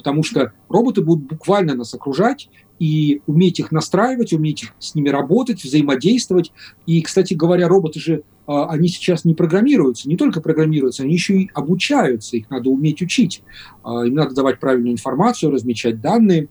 потому 0.00 0.22
что 0.22 0.52
роботы 0.70 1.02
будут 1.02 1.26
буквально 1.26 1.74
нас 1.74 1.92
окружать, 1.92 2.48
и 2.80 3.20
уметь 3.26 3.60
их 3.60 3.70
настраивать, 3.70 4.32
уметь 4.32 4.72
с 4.80 4.94
ними 4.94 5.10
работать, 5.10 5.62
взаимодействовать. 5.62 6.50
И, 6.86 7.00
кстати 7.02 7.34
говоря, 7.34 7.68
роботы 7.68 8.00
же, 8.00 8.22
а, 8.46 8.70
они 8.70 8.88
сейчас 8.88 9.26
не 9.26 9.34
программируются, 9.34 10.08
не 10.08 10.16
только 10.16 10.40
программируются, 10.40 11.02
они 11.02 11.12
еще 11.12 11.42
и 11.42 11.50
обучаются, 11.54 12.38
их 12.38 12.48
надо 12.48 12.70
уметь 12.70 13.02
учить. 13.02 13.42
А, 13.84 14.06
им 14.06 14.14
надо 14.14 14.34
давать 14.34 14.58
правильную 14.58 14.94
информацию, 14.94 15.52
размечать 15.52 16.00
данные. 16.00 16.48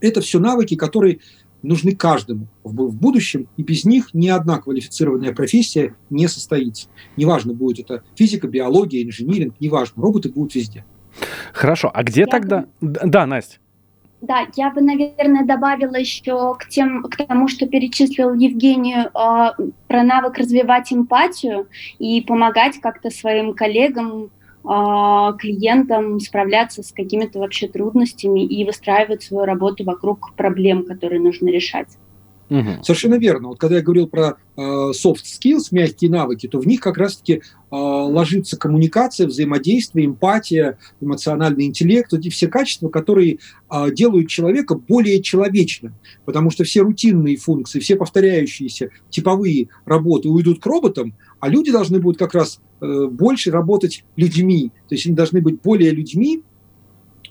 Это 0.00 0.22
все 0.22 0.40
навыки, 0.40 0.76
которые 0.76 1.20
нужны 1.62 1.94
каждому 1.94 2.48
в 2.64 2.96
будущем, 2.96 3.46
и 3.58 3.62
без 3.62 3.84
них 3.84 4.14
ни 4.14 4.28
одна 4.28 4.58
квалифицированная 4.58 5.34
профессия 5.34 5.94
не 6.08 6.26
состоится. 6.26 6.88
Неважно, 7.18 7.52
будет 7.52 7.90
это 7.90 8.02
физика, 8.14 8.48
биология, 8.48 9.04
инжиниринг, 9.04 9.60
неважно, 9.60 10.02
роботы 10.02 10.30
будут 10.30 10.54
везде. 10.54 10.86
Хорошо, 11.52 11.90
а 11.92 12.02
где 12.02 12.20
Я 12.20 12.26
тогда... 12.28 12.64
Да, 12.80 13.26
Настя. 13.26 13.58
Да, 14.20 14.46
я 14.54 14.70
бы, 14.70 14.82
наверное, 14.82 15.46
добавила 15.46 15.96
еще 15.96 16.54
к, 16.58 16.68
тем, 16.68 17.02
к 17.04 17.16
тому, 17.16 17.48
что 17.48 17.66
перечислил 17.66 18.34
Евгений 18.34 18.96
э, 18.96 19.08
про 19.88 20.02
навык 20.02 20.36
развивать 20.36 20.92
эмпатию 20.92 21.68
и 21.98 22.20
помогать 22.20 22.78
как-то 22.80 23.08
своим 23.08 23.54
коллегам, 23.54 24.24
э, 24.24 25.32
клиентам 25.38 26.20
справляться 26.20 26.82
с 26.82 26.92
какими-то 26.92 27.38
вообще 27.38 27.66
трудностями 27.66 28.44
и 28.44 28.62
выстраивать 28.64 29.22
свою 29.22 29.46
работу 29.46 29.84
вокруг 29.84 30.34
проблем, 30.36 30.84
которые 30.84 31.20
нужно 31.20 31.48
решать. 31.48 31.88
Угу. 32.50 32.82
Совершенно 32.82 33.14
верно. 33.14 33.48
Вот 33.48 33.60
когда 33.60 33.76
я 33.76 33.82
говорил 33.82 34.08
про 34.08 34.36
э, 34.56 34.60
soft 34.60 35.22
skills, 35.24 35.68
мягкие 35.70 36.10
навыки, 36.10 36.48
то 36.48 36.58
в 36.58 36.66
них 36.66 36.80
как 36.80 36.98
раз-таки 36.98 37.34
э, 37.34 37.40
ложится 37.70 38.56
коммуникация, 38.58 39.28
взаимодействие, 39.28 40.06
эмпатия, 40.06 40.76
эмоциональный 41.00 41.66
интеллект, 41.66 42.12
эти 42.12 42.28
все 42.28 42.48
качества, 42.48 42.88
которые 42.88 43.38
э, 43.70 43.90
делают 43.92 44.28
человека 44.28 44.74
более 44.74 45.22
человечным. 45.22 45.94
Потому 46.24 46.50
что 46.50 46.64
все 46.64 46.80
рутинные 46.80 47.36
функции, 47.36 47.78
все 47.78 47.94
повторяющиеся 47.94 48.90
типовые 49.10 49.68
работы 49.84 50.28
уйдут 50.28 50.60
к 50.60 50.66
роботам, 50.66 51.14
а 51.38 51.48
люди 51.48 51.70
должны 51.70 52.00
будут 52.00 52.18
как 52.18 52.34
раз 52.34 52.60
э, 52.80 53.06
больше 53.06 53.52
работать 53.52 54.04
людьми. 54.16 54.72
То 54.88 54.96
есть 54.96 55.06
они 55.06 55.14
должны 55.14 55.40
быть 55.40 55.62
более 55.62 55.92
людьми, 55.92 56.42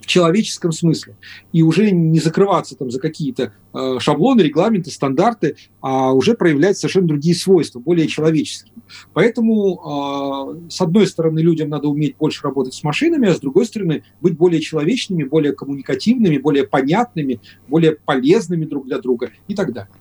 человеческом 0.10 0.72
смысле. 0.72 1.16
И 1.54 1.62
уже 1.62 1.92
не 1.92 2.20
закрываться 2.20 2.76
там 2.76 2.90
за 2.90 3.00
какие-то 3.00 3.54
э, 3.74 3.98
шаблоны, 4.00 4.42
регламенты, 4.42 4.90
стандарты, 4.90 5.56
а 5.82 6.12
уже 6.14 6.34
проявлять 6.34 6.78
совершенно 6.78 7.08
другие 7.08 7.36
свойства, 7.36 7.80
более 7.80 8.08
человеческие. 8.08 8.74
Поэтому, 9.14 10.60
э, 10.66 10.70
с 10.70 10.82
одной 10.82 11.06
стороны, 11.08 11.40
людям 11.40 11.70
надо 11.70 11.88
уметь 11.88 12.18
больше 12.18 12.44
работать 12.44 12.74
с 12.74 12.84
машинами, 12.84 13.30
а 13.30 13.36
с 13.36 13.40
другой 13.40 13.66
стороны, 13.66 14.04
быть 14.20 14.36
более 14.36 14.62
человечными, 14.62 15.24
более 15.24 15.54
коммуникативными, 15.54 16.40
более 16.40 16.66
понятными, 16.66 17.40
более 17.68 17.96
полезными 17.96 18.66
друг 18.66 18.88
для 18.88 18.98
друга 18.98 19.30
и 19.48 19.54
так 19.54 19.72
далее. 19.74 19.92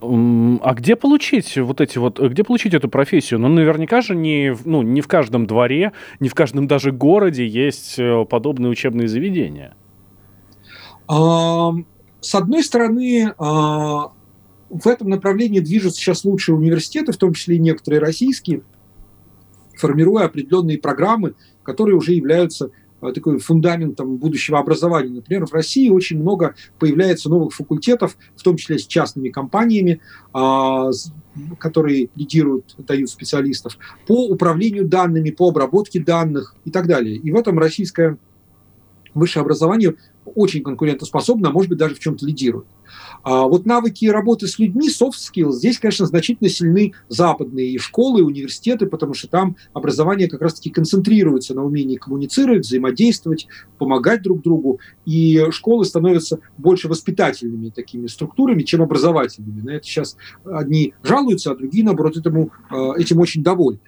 А 0.00 0.74
где 0.74 0.94
получить 0.94 1.56
вот 1.56 1.80
эти 1.80 1.98
вот, 1.98 2.20
где 2.20 2.44
получить 2.44 2.74
эту 2.74 2.88
профессию? 2.88 3.40
Ну, 3.40 3.48
наверняка 3.48 4.00
же 4.00 4.14
не, 4.14 4.54
ну, 4.64 4.82
не 4.82 5.00
в 5.00 5.08
каждом 5.08 5.46
дворе, 5.46 5.92
не 6.20 6.28
в 6.28 6.34
каждом 6.34 6.68
даже 6.68 6.92
городе 6.92 7.46
есть 7.46 7.98
э, 7.98 8.24
подобные 8.24 8.70
учебные 8.70 9.08
заведения. 9.08 9.74
С 11.08 12.34
одной 12.34 12.62
стороны, 12.62 13.32
а, 13.38 14.12
в 14.70 14.86
этом 14.86 15.08
направлении 15.08 15.60
движутся 15.60 15.98
сейчас 15.98 16.24
лучшие 16.24 16.56
университеты, 16.56 17.12
в 17.12 17.16
том 17.16 17.32
числе 17.32 17.56
и 17.56 17.60
некоторые 17.60 18.00
российские, 18.00 18.62
формируя 19.76 20.26
определенные 20.26 20.78
программы, 20.78 21.34
которые 21.62 21.96
уже 21.96 22.12
являются 22.12 22.70
такой 23.00 23.38
фундаментом 23.38 24.16
будущего 24.16 24.58
образования. 24.58 25.14
Например, 25.14 25.46
в 25.46 25.52
России 25.52 25.88
очень 25.88 26.20
много 26.20 26.54
появляется 26.78 27.28
новых 27.28 27.54
факультетов, 27.54 28.16
в 28.36 28.42
том 28.42 28.56
числе 28.56 28.78
с 28.78 28.86
частными 28.86 29.28
компаниями, 29.28 30.00
а, 30.32 30.90
которые 31.58 32.08
лидируют, 32.16 32.74
дают 32.78 33.10
специалистов, 33.10 33.78
по 34.06 34.26
управлению 34.28 34.86
данными, 34.86 35.30
по 35.30 35.48
обработке 35.48 36.00
данных 36.00 36.54
и 36.64 36.70
так 36.70 36.86
далее. 36.86 37.16
И 37.16 37.30
в 37.30 37.36
этом 37.36 37.58
российское 37.58 38.18
высшее 39.18 39.42
образование 39.42 39.94
очень 40.34 40.62
конкурентоспособно, 40.62 41.48
а 41.48 41.52
может 41.52 41.70
быть 41.70 41.78
даже 41.78 41.94
в 41.94 42.00
чем-то 42.00 42.26
лидирует. 42.26 42.66
А 43.22 43.44
вот 43.44 43.66
навыки 43.66 44.06
работы 44.06 44.46
с 44.46 44.58
людьми, 44.58 44.88
soft 44.88 45.14
skills, 45.14 45.52
здесь, 45.52 45.78
конечно, 45.78 46.06
значительно 46.06 46.48
сильны 46.48 46.92
западные 47.08 47.68
и 47.70 47.78
школы, 47.78 48.20
и 48.20 48.24
университеты, 48.24 48.86
потому 48.86 49.14
что 49.14 49.28
там 49.28 49.56
образование 49.72 50.28
как 50.28 50.42
раз-таки 50.42 50.70
концентрируется 50.70 51.54
на 51.54 51.64
умении 51.64 51.96
коммуницировать, 51.96 52.64
взаимодействовать, 52.64 53.46
помогать 53.78 54.22
друг 54.22 54.42
другу, 54.42 54.80
и 55.04 55.46
школы 55.50 55.84
становятся 55.84 56.38
больше 56.56 56.88
воспитательными 56.88 57.70
такими 57.70 58.06
структурами, 58.06 58.62
чем 58.62 58.82
образовательными. 58.82 59.60
На 59.60 59.70
это 59.70 59.86
сейчас 59.86 60.16
одни 60.44 60.94
жалуются, 61.02 61.50
а 61.50 61.56
другие, 61.56 61.84
наоборот, 61.84 62.16
этому, 62.16 62.50
э, 62.70 63.00
этим 63.00 63.18
очень 63.18 63.42
довольны. 63.42 63.80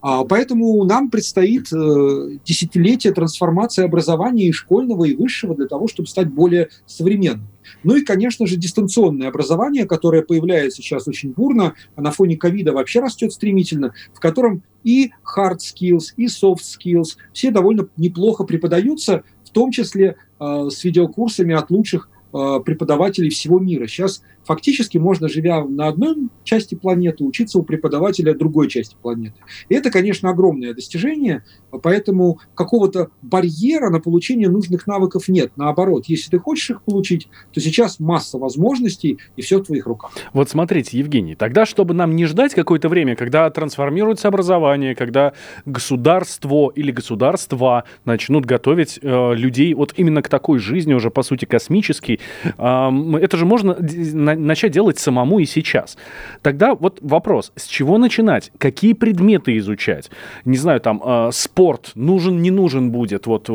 А, 0.00 0.24
поэтому 0.24 0.84
нам 0.84 1.10
предстоит 1.10 1.72
э, 1.72 2.38
десятилетие 2.44 3.12
трансформации 3.12 3.84
образования 3.84 4.48
и 4.48 4.52
школьного, 4.52 5.04
и 5.04 5.14
высшего 5.14 5.54
для 5.54 5.66
того, 5.66 5.88
чтобы 5.88 6.08
стать 6.08 6.28
более 6.28 6.68
современным. 6.86 7.48
Ну 7.84 7.96
и, 7.96 8.02
конечно 8.02 8.46
же, 8.46 8.56
дистанционное 8.56 9.28
образование, 9.28 9.86
которое 9.86 10.22
появляется 10.22 10.82
сейчас 10.82 11.06
очень 11.08 11.32
бурно, 11.32 11.74
а 11.94 12.02
на 12.02 12.10
фоне 12.10 12.36
ковида 12.36 12.72
вообще 12.72 13.00
растет 13.00 13.32
стремительно, 13.32 13.94
в 14.12 14.20
котором 14.20 14.62
и 14.82 15.12
hard 15.36 15.58
skills, 15.58 16.14
и 16.16 16.26
soft 16.26 16.60
skills 16.60 17.16
все 17.32 17.50
довольно 17.50 17.88
неплохо 17.96 18.44
преподаются, 18.44 19.24
в 19.44 19.50
том 19.50 19.70
числе 19.70 20.16
э, 20.38 20.68
с 20.70 20.84
видеокурсами 20.84 21.54
от 21.54 21.70
лучших 21.70 22.08
преподавателей 22.30 23.30
всего 23.30 23.58
мира. 23.58 23.86
Сейчас 23.86 24.22
фактически 24.44 24.98
можно, 24.98 25.28
живя 25.28 25.64
на 25.64 25.88
одной 25.88 26.16
части 26.44 26.74
планеты, 26.74 27.24
учиться 27.24 27.58
у 27.58 27.62
преподавателя 27.62 28.34
другой 28.34 28.68
части 28.68 28.96
планеты. 29.00 29.34
И 29.68 29.74
это, 29.74 29.90
конечно, 29.90 30.30
огромное 30.30 30.74
достижение, 30.74 31.44
поэтому 31.82 32.40
какого-то 32.54 33.10
барьера 33.22 33.90
на 33.90 34.00
получение 34.00 34.48
нужных 34.48 34.86
навыков 34.86 35.28
нет. 35.28 35.52
Наоборот, 35.56 36.06
если 36.06 36.30
ты 36.30 36.38
хочешь 36.38 36.70
их 36.70 36.82
получить, 36.82 37.28
то 37.52 37.60
сейчас 37.60 38.00
масса 38.00 38.38
возможностей, 38.38 39.18
и 39.36 39.42
все 39.42 39.58
в 39.58 39.64
твоих 39.64 39.86
руках. 39.86 40.12
Вот 40.32 40.48
смотрите, 40.48 40.98
Евгений, 40.98 41.34
тогда, 41.34 41.66
чтобы 41.66 41.94
нам 41.94 42.16
не 42.16 42.26
ждать 42.26 42.54
какое-то 42.54 42.88
время, 42.88 43.16
когда 43.16 43.50
трансформируется 43.50 44.28
образование, 44.28 44.94
когда 44.94 45.32
государство 45.66 46.70
или 46.74 46.90
государства 46.90 47.84
начнут 48.04 48.46
готовить 48.46 48.98
э, 49.02 49.34
людей 49.34 49.74
вот 49.74 49.94
именно 49.96 50.22
к 50.22 50.28
такой 50.28 50.58
жизни, 50.58 50.94
уже 50.94 51.10
по 51.10 51.22
сути 51.22 51.44
космической, 51.44 52.19
это 52.38 53.36
же 53.36 53.46
можно 53.46 53.76
начать 53.78 54.72
делать 54.72 54.98
самому 54.98 55.38
и 55.38 55.44
сейчас. 55.44 55.96
Тогда 56.42 56.74
вот 56.74 56.98
вопрос, 57.00 57.52
с 57.56 57.66
чего 57.66 57.98
начинать? 57.98 58.52
Какие 58.58 58.92
предметы 58.92 59.56
изучать? 59.58 60.10
Не 60.44 60.56
знаю, 60.56 60.80
там, 60.80 61.00
а, 61.04 61.30
спорт 61.32 61.92
нужен, 61.94 62.42
не 62.42 62.50
нужен 62.50 62.90
будет 62.90 63.26
вот 63.26 63.46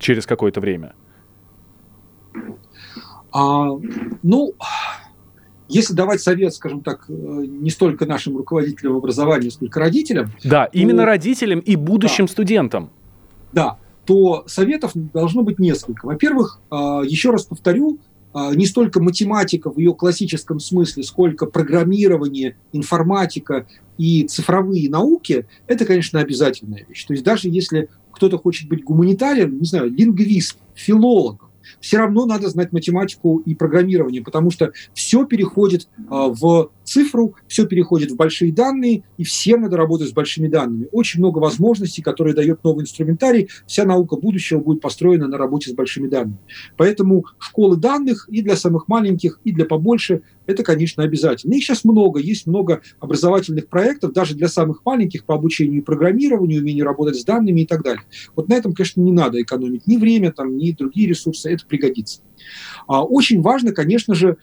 через 0.00 0.26
какое-то 0.26 0.60
время? 0.60 0.94
А, 3.32 3.68
ну, 4.22 4.54
если 5.68 5.94
давать 5.94 6.20
совет, 6.20 6.54
скажем 6.54 6.82
так, 6.82 7.06
э, 7.08 7.12
не 7.12 7.70
столько 7.70 8.04
нашим 8.04 8.36
руководителям 8.36 8.96
образования, 8.96 9.50
сколько 9.50 9.80
родителям. 9.80 10.30
Да, 10.44 10.66
то... 10.66 10.78
именно 10.78 11.06
родителям 11.06 11.60
и 11.60 11.76
будущим 11.76 12.26
да. 12.26 12.32
студентам. 12.32 12.90
Да, 13.52 13.78
то 14.04 14.44
советов 14.46 14.92
должно 14.94 15.42
быть 15.42 15.58
несколько. 15.58 16.06
Во-первых, 16.06 16.60
а, 16.70 17.02
еще 17.02 17.30
раз 17.30 17.44
повторю, 17.44 17.98
а, 18.34 18.54
не 18.54 18.66
столько 18.66 19.00
математика 19.00 19.70
в 19.70 19.78
ее 19.78 19.94
классическом 19.94 20.58
смысле, 20.58 21.02
сколько 21.02 21.46
программирование, 21.46 22.56
информатика 22.72 23.66
и 23.98 24.24
цифровые 24.24 24.88
науки, 24.88 25.46
это, 25.66 25.84
конечно, 25.84 26.20
обязательная 26.20 26.84
вещь. 26.88 27.04
То 27.04 27.12
есть 27.12 27.24
даже 27.24 27.48
если 27.48 27.88
кто-то 28.12 28.38
хочет 28.38 28.68
быть 28.68 28.84
гуманитарием, 28.84 29.58
не 29.58 29.66
знаю, 29.66 29.90
лингвист, 29.90 30.58
филологом, 30.74 31.50
все 31.80 31.98
равно 31.98 32.26
надо 32.26 32.48
знать 32.48 32.72
математику 32.72 33.38
и 33.38 33.54
программирование, 33.54 34.22
потому 34.22 34.50
что 34.50 34.72
все 34.94 35.24
переходит 35.26 35.88
а, 36.08 36.28
в 36.28 36.70
цифру, 36.84 37.34
все 37.46 37.66
переходит 37.66 38.10
в 38.10 38.16
большие 38.16 38.52
данные, 38.52 39.04
и 39.16 39.24
всем 39.24 39.62
надо 39.62 39.76
работать 39.76 40.08
с 40.08 40.12
большими 40.12 40.48
данными. 40.48 40.88
Очень 40.92 41.20
много 41.20 41.38
возможностей, 41.38 42.02
которые 42.02 42.34
дает 42.34 42.62
новый 42.64 42.82
инструментарий. 42.82 43.48
Вся 43.66 43.84
наука 43.84 44.16
будущего 44.16 44.60
будет 44.60 44.80
построена 44.80 45.28
на 45.28 45.38
работе 45.38 45.70
с 45.70 45.74
большими 45.74 46.08
данными. 46.08 46.38
Поэтому 46.76 47.26
школы 47.38 47.76
данных 47.76 48.28
и 48.28 48.42
для 48.42 48.56
самых 48.56 48.88
маленьких, 48.88 49.40
и 49.44 49.52
для 49.52 49.64
побольше– 49.64 50.22
это, 50.46 50.62
конечно, 50.64 51.02
обязательно. 51.04 51.54
Их 51.54 51.62
сейчас 51.62 51.84
много, 51.84 52.20
есть 52.20 52.46
много 52.46 52.82
образовательных 53.00 53.68
проектов, 53.68 54.12
даже 54.12 54.34
для 54.34 54.48
самых 54.48 54.84
маленьких 54.84 55.24
по 55.24 55.34
обучению 55.34 55.78
и 55.78 55.84
программированию, 55.84 56.60
умению 56.60 56.84
работать 56.84 57.16
с 57.16 57.24
данными 57.24 57.60
и 57.60 57.66
так 57.66 57.82
далее. 57.82 58.02
Вот 58.34 58.48
на 58.48 58.54
этом, 58.54 58.72
конечно, 58.72 59.00
не 59.00 59.12
надо 59.12 59.40
экономить 59.40 59.86
ни 59.86 59.96
время, 59.96 60.32
там, 60.32 60.56
ни 60.56 60.72
другие 60.72 61.08
ресурсы, 61.08 61.52
это 61.52 61.64
пригодится. 61.66 62.22
А, 62.86 63.04
очень 63.04 63.40
важно, 63.40 63.72
конечно 63.72 64.14
же, 64.14 64.36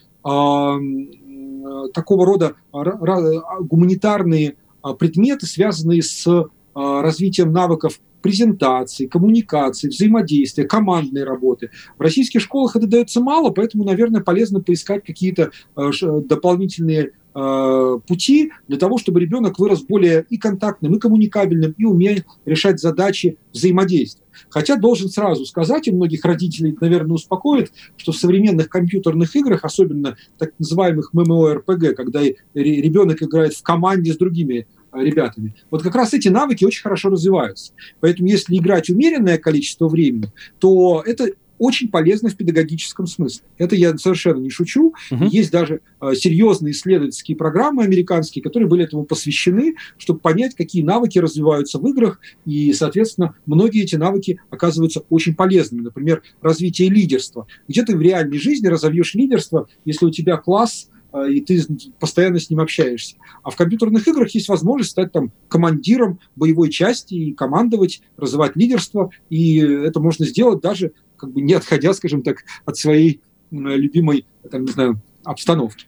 такого 1.93 2.25
рода 2.25 2.55
гуманитарные 2.71 4.55
а, 4.81 4.93
предметы, 4.93 5.45
связанные 5.45 6.01
с 6.03 6.27
развитием 6.73 7.51
навыков 7.51 7.99
презентации, 8.21 9.07
коммуникации, 9.07 9.89
взаимодействия, 9.89 10.65
командной 10.65 11.23
работы. 11.23 11.69
В 11.97 12.01
российских 12.01 12.41
школах 12.41 12.75
это 12.75 12.87
дается 12.87 13.21
мало, 13.21 13.49
поэтому, 13.49 13.83
наверное, 13.83 14.21
полезно 14.21 14.61
поискать 14.61 15.03
какие-то 15.05 15.51
э, 15.75 15.91
дополнительные 16.25 17.03
э, 17.05 17.11
пути 17.31 18.51
для 18.67 18.77
того, 18.77 18.97
чтобы 18.97 19.19
ребенок 19.19 19.59
вырос 19.59 19.81
более 19.83 20.25
и 20.29 20.37
контактным, 20.37 20.95
и 20.95 20.99
коммуникабельным, 20.99 21.75
и 21.77 21.85
умел 21.85 22.17
решать 22.45 22.79
задачи 22.79 23.37
взаимодействия. 23.53 24.25
Хотя 24.49 24.77
должен 24.77 25.09
сразу 25.09 25.45
сказать, 25.45 25.87
и 25.87 25.91
многих 25.91 26.23
родителей, 26.25 26.75
наверное, 26.79 27.15
успокоит, 27.15 27.71
что 27.97 28.11
в 28.11 28.17
современных 28.17 28.69
компьютерных 28.69 29.35
играх, 29.35 29.63
особенно 29.63 30.17
так 30.37 30.53
называемых 30.59 31.13
ММО-РПГ, 31.13 31.93
когда 31.93 32.21
ребенок 32.53 33.21
играет 33.21 33.53
в 33.53 33.61
команде 33.61 34.13
с 34.13 34.17
другими 34.17 34.67
э, 34.91 35.03
ребятами. 35.03 35.55
Вот 35.69 35.83
как 35.83 35.95
раз 35.95 36.13
эти 36.13 36.29
навыки 36.29 36.65
очень 36.65 36.81
хорошо 36.81 37.09
развиваются. 37.09 37.73
Поэтому 37.99 38.29
если 38.29 38.57
играть 38.57 38.89
умеренное 38.89 39.37
количество 39.37 39.87
времени, 39.87 40.31
то 40.59 41.03
это 41.05 41.29
очень 41.59 41.89
полезно 41.89 42.29
в 42.29 42.35
педагогическом 42.35 43.05
смысле. 43.05 43.43
Это 43.57 43.75
я 43.75 43.95
совершенно 43.97 44.39
не 44.39 44.49
шучу. 44.49 44.93
Угу. 45.11 45.25
Есть 45.25 45.51
даже 45.51 45.81
э, 46.01 46.13
серьезные 46.15 46.71
исследовательские 46.71 47.37
программы 47.37 47.83
американские, 47.83 48.41
которые 48.41 48.67
были 48.67 48.85
этому 48.85 49.03
посвящены, 49.03 49.75
чтобы 49.97 50.19
понять, 50.19 50.55
какие 50.55 50.81
навыки 50.81 51.19
развиваются 51.19 51.77
в 51.77 51.87
играх, 51.87 52.19
и, 52.45 52.73
соответственно, 52.73 53.35
многие 53.45 53.83
эти 53.83 53.95
навыки 53.95 54.39
оказываются 54.49 55.01
очень 55.09 55.35
полезными. 55.35 55.83
Например, 55.83 56.23
развитие 56.41 56.89
лидерства. 56.89 57.45
Где 57.67 57.83
ты 57.83 57.95
в 57.95 58.01
реальной 58.01 58.39
жизни 58.39 58.67
разовьешь 58.67 59.13
лидерство, 59.13 59.67
если 59.85 60.05
у 60.05 60.11
тебя 60.11 60.37
класс 60.37 60.89
и 61.27 61.41
ты 61.41 61.61
постоянно 61.99 62.39
с 62.39 62.49
ним 62.49 62.59
общаешься. 62.59 63.15
А 63.43 63.49
в 63.49 63.55
компьютерных 63.55 64.07
играх 64.07 64.29
есть 64.31 64.49
возможность 64.49 64.91
стать 64.91 65.11
там 65.11 65.31
командиром 65.47 66.19
боевой 66.35 66.69
части 66.69 67.13
и 67.15 67.33
командовать, 67.33 68.01
развивать 68.17 68.55
лидерство, 68.55 69.09
и 69.29 69.57
это 69.57 69.99
можно 69.99 70.25
сделать 70.25 70.61
даже 70.61 70.93
как 71.17 71.31
бы 71.31 71.41
не 71.41 71.53
отходя, 71.53 71.93
скажем 71.93 72.21
так, 72.21 72.43
от 72.65 72.77
своей 72.77 73.21
любимой, 73.51 74.25
там, 74.49 74.65
не 74.65 74.71
знаю, 74.71 75.01
обстановки. 75.23 75.85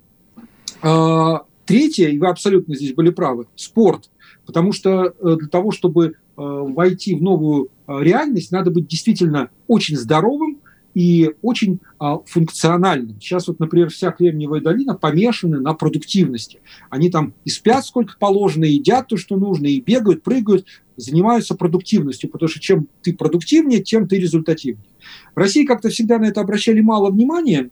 А, 0.82 1.46
третье, 1.66 2.10
и 2.10 2.18
вы 2.18 2.28
абсолютно 2.28 2.76
здесь 2.76 2.94
были 2.94 3.10
правы, 3.10 3.48
спорт. 3.56 4.10
Потому 4.46 4.74
что 4.74 5.14
э, 5.20 5.36
для 5.38 5.48
того, 5.48 5.72
чтобы 5.72 6.08
э, 6.08 6.12
войти 6.36 7.16
в 7.16 7.22
новую 7.22 7.70
э, 7.88 7.98
реальность, 8.02 8.52
надо 8.52 8.72
быть 8.72 8.88
действительно 8.88 9.50
очень 9.68 9.96
здоровым, 9.96 10.51
и 10.94 11.32
очень 11.42 11.80
а, 12.00 12.20
функциональным. 12.26 13.20
Сейчас 13.20 13.48
вот, 13.48 13.60
например, 13.60 13.90
вся 13.90 14.12
Кремниевая 14.12 14.62
долина 14.62 14.96
помешана 14.96 15.60
на 15.60 15.74
продуктивности. 15.74 16.60
Они 16.90 17.10
там 17.10 17.34
и 17.46 17.50
спят 17.50 17.86
сколько 17.86 18.16
положено, 18.20 18.66
и 18.66 18.74
едят 18.74 19.08
то, 19.08 19.18
что 19.18 19.38
нужно, 19.38 19.68
и 19.68 19.80
бегают, 19.80 20.24
прыгают, 20.24 20.66
занимаются 20.98 21.56
продуктивностью, 21.56 22.30
потому 22.30 22.50
что 22.50 22.60
чем 22.60 22.88
ты 23.02 23.14
продуктивнее, 23.14 23.82
тем 23.82 24.08
ты 24.08 24.18
результативнее. 24.18 24.86
В 25.34 25.38
России 25.38 25.66
как-то 25.66 25.90
всегда 25.90 26.20
на 26.20 26.26
это 26.26 26.42
обращали 26.42 26.82
мало 26.82 27.10
внимания, 27.10 27.70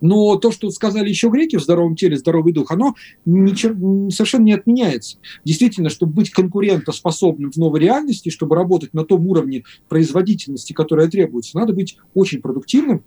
но 0.00 0.36
то, 0.36 0.50
что 0.52 0.70
сказали 0.70 1.08
еще 1.08 1.28
греки 1.28 1.56
в 1.56 1.62
здоровом 1.62 1.96
теле, 1.96 2.16
здоровый 2.16 2.52
дух, 2.52 2.70
оно 2.70 2.94
ничего, 3.24 4.10
совершенно 4.10 4.44
не 4.44 4.52
отменяется. 4.52 5.18
Действительно, 5.44 5.90
чтобы 5.90 6.12
быть 6.12 6.30
конкурентоспособным 6.30 7.50
в 7.50 7.56
новой 7.56 7.80
реальности, 7.80 8.28
чтобы 8.28 8.56
работать 8.56 8.94
на 8.94 9.04
том 9.04 9.26
уровне 9.26 9.64
производительности, 9.88 10.72
которая 10.72 11.08
требуется, 11.08 11.56
надо 11.56 11.72
быть 11.72 11.98
очень 12.14 12.40
продуктивным, 12.40 13.02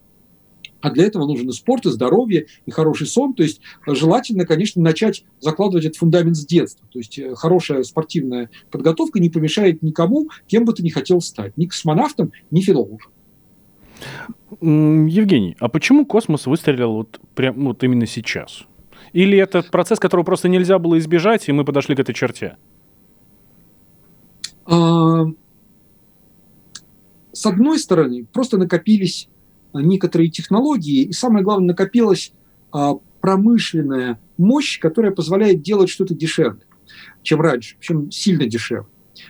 А 0.82 0.90
для 0.90 1.06
этого 1.06 1.26
нужен 1.26 1.50
и 1.50 1.54
спорт, 1.54 1.86
и 1.86 1.90
здоровье, 1.90 2.48
и 2.66 2.72
хороший 2.72 3.08
сон. 3.08 3.34
То 3.34 3.44
есть 3.44 3.62
желательно, 3.88 4.46
конечно, 4.46 4.82
начать 4.82 5.24
закладывать 5.40 5.86
этот 5.86 5.98
фундамент 5.98 6.36
с 6.36 6.46
детства. 6.46 6.88
То 6.92 7.00
есть 7.00 7.20
хорошая 7.36 7.84
спортивная 7.84 8.50
подготовка 8.72 9.20
не 9.20 9.30
помешает 9.30 9.84
никому, 9.84 10.30
кем 10.48 10.66
бы 10.66 10.74
ты 10.74 10.84
ни 10.84 10.90
хотел 10.90 11.22
стать. 11.22 11.56
Ни 11.58 11.68
космонавтом, 11.68 12.32
ни 12.50 12.62
филологом. 12.62 13.12
Евгений, 14.60 15.56
а 15.60 15.70
почему 15.70 16.06
космос 16.06 16.46
выстрелил 16.46 16.94
вот, 16.94 17.20
прям, 17.36 17.66
вот 17.66 17.84
именно 17.84 18.06
сейчас? 18.06 18.64
Или 19.14 19.38
это 19.38 19.64
процесс, 19.64 20.00
которого 20.00 20.24
просто 20.24 20.50
нельзя 20.50 20.80
было 20.80 20.98
избежать, 21.00 21.50
и 21.50 21.52
мы 21.52 21.66
подошли 21.66 21.96
к 21.96 22.00
этой 22.00 22.14
черте? 22.14 22.58
А, 24.66 25.26
с 27.34 27.46
одной 27.46 27.80
стороны, 27.80 28.26
просто 28.32 28.58
накопились 28.58 29.28
некоторые 29.74 30.30
технологии, 30.30 31.04
и 31.04 31.14
самое 31.14 31.44
главное, 31.44 31.70
накопилась 31.70 32.34
а, 32.72 32.96
промышленная 33.22 34.20
мощь, 34.38 34.80
которая 34.80 35.12
позволяет 35.12 35.62
делать 35.62 35.90
что-то 35.90 36.14
дешевле, 36.14 36.62
чем 37.24 37.42
раньше, 37.42 37.78
чем 37.80 38.12
сильно 38.12 38.46
дешевле. 38.46 38.88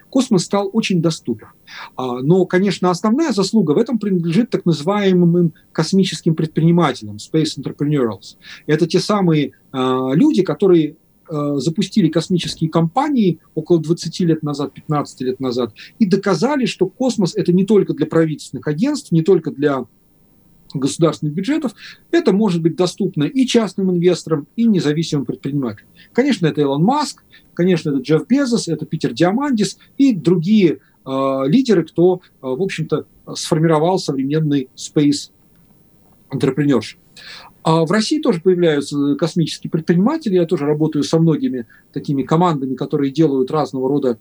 Космос 0.10 0.44
стал 0.44 0.70
очень 0.74 1.02
доступен. 1.02 1.48
А, 1.96 2.22
но, 2.22 2.46
конечно, 2.46 2.89
основная 2.89 3.32
заслуга 3.32 3.72
в 3.72 3.78
этом 3.78 4.00
принадлежит 4.00 4.50
так 4.50 4.65
называемым 4.65 5.54
космическим 5.72 6.36
предпринимателям, 6.36 7.17
space 7.17 7.60
entrepreneurs. 7.60 8.38
Это 8.67 8.88
те 8.88 9.00
самые 9.00 9.54
а, 9.72 10.12
люди, 10.13 10.44
которые 10.44 10.98
а, 11.28 11.58
запустили 11.60 12.10
космические 12.10 12.70
компании 12.70 13.39
около 13.56 13.80
20 13.80 14.20
лет 14.22 14.44
назад, 14.44 14.74
15 14.74 15.22
лет 15.22 15.39
назад, 15.39 15.74
и 15.98 16.06
доказали, 16.06 16.65
что 16.65 16.88
космос 16.88 17.36
это 17.36 17.54
не 17.54 17.65
только 17.65 17.94
для 17.94 18.06
правительственных 18.06 18.67
агентств, 18.67 19.12
не 19.12 19.22
только 19.22 19.52
для 19.52 19.86
государственных 20.80 21.36
бюджетов, 21.36 21.74
это 22.12 22.32
может 22.32 22.62
быть 22.62 22.76
доступно 22.76 23.24
и 23.24 23.46
частным 23.46 23.92
инвесторам, 23.92 24.48
и 24.56 24.66
независимым 24.66 25.26
предпринимателям. 25.26 25.90
Конечно, 26.14 26.48
это 26.48 26.62
Илон 26.62 26.84
Маск, 26.84 27.24
конечно, 27.54 27.90
это 27.90 28.00
Джефф 28.00 28.28
Безос, 28.28 28.68
это 28.68 28.86
Питер 28.86 29.14
Диамандис 29.14 29.78
и 29.98 30.14
другие 30.16 30.80
э, 31.06 31.44
лидеры, 31.48 31.84
кто, 31.84 32.22
э, 32.24 32.30
в 32.42 32.62
общем-то, 32.62 33.06
сформировал 33.36 34.00
современный 34.00 34.70
space 34.76 35.32
entrepreneurship. 36.32 36.98
А 37.64 37.86
в 37.86 37.92
России 37.92 38.20
тоже 38.20 38.42
появляются 38.42 39.16
космические 39.16 39.70
предприниматели. 39.70 40.34
Я 40.34 40.46
тоже 40.46 40.66
работаю 40.66 41.04
со 41.04 41.20
многими 41.20 41.68
такими 41.94 42.24
командами, 42.24 42.76
которые 42.76 43.12
делают 43.12 43.52
разного 43.52 43.88
рода 43.88 44.18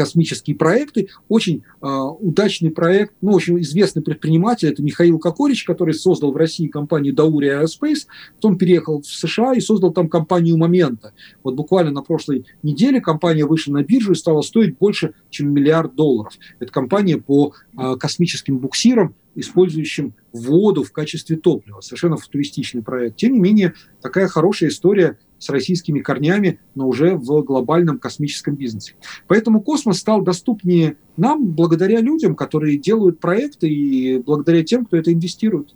космические 0.00 0.56
проекты. 0.56 1.08
Очень 1.28 1.62
э, 1.82 1.86
удачный 1.86 2.70
проект, 2.70 3.12
ну, 3.20 3.32
очень 3.32 3.60
известный 3.60 4.00
предприниматель, 4.00 4.68
это 4.68 4.82
Михаил 4.82 5.18
Кокорич, 5.18 5.64
который 5.64 5.92
создал 5.92 6.32
в 6.32 6.36
России 6.36 6.68
компанию 6.68 7.14
Dauri 7.14 7.62
Aerospace, 7.62 8.06
потом 8.36 8.56
переехал 8.56 9.02
в 9.02 9.06
США 9.06 9.52
и 9.52 9.60
создал 9.60 9.92
там 9.92 10.08
компанию 10.08 10.56
Момента. 10.56 11.12
Вот 11.44 11.54
буквально 11.54 11.90
на 11.90 12.00
прошлой 12.00 12.46
неделе 12.62 13.02
компания 13.02 13.44
вышла 13.44 13.74
на 13.74 13.84
биржу 13.84 14.12
и 14.12 14.14
стала 14.14 14.40
стоить 14.40 14.78
больше, 14.78 15.12
чем 15.28 15.52
миллиард 15.52 15.94
долларов. 15.94 16.32
Это 16.60 16.72
компания 16.72 17.18
по 17.18 17.52
э, 17.76 17.96
космическим 17.96 18.56
буксирам, 18.56 19.14
использующим 19.34 20.14
воду 20.32 20.82
в 20.82 20.92
качестве 20.92 21.36
топлива. 21.36 21.82
Совершенно 21.82 22.16
футуристичный 22.16 22.82
проект. 22.82 23.16
Тем 23.16 23.34
не 23.34 23.40
менее, 23.40 23.74
такая 24.00 24.28
хорошая 24.28 24.70
история 24.70 25.18
с 25.40 25.48
российскими 25.48 25.98
корнями, 25.98 26.60
но 26.76 26.86
уже 26.86 27.16
в 27.16 27.42
глобальном 27.42 27.98
космическом 27.98 28.54
бизнесе. 28.54 28.94
Поэтому 29.26 29.60
космос 29.60 29.98
стал 29.98 30.22
доступнее 30.22 30.96
нам 31.16 31.46
благодаря 31.46 32.00
людям, 32.00 32.36
которые 32.36 32.78
делают 32.78 33.18
проекты 33.18 33.68
и 33.68 34.18
благодаря 34.18 34.62
тем, 34.62 34.84
кто 34.84 34.96
это 34.96 35.12
инвестирует. 35.12 35.74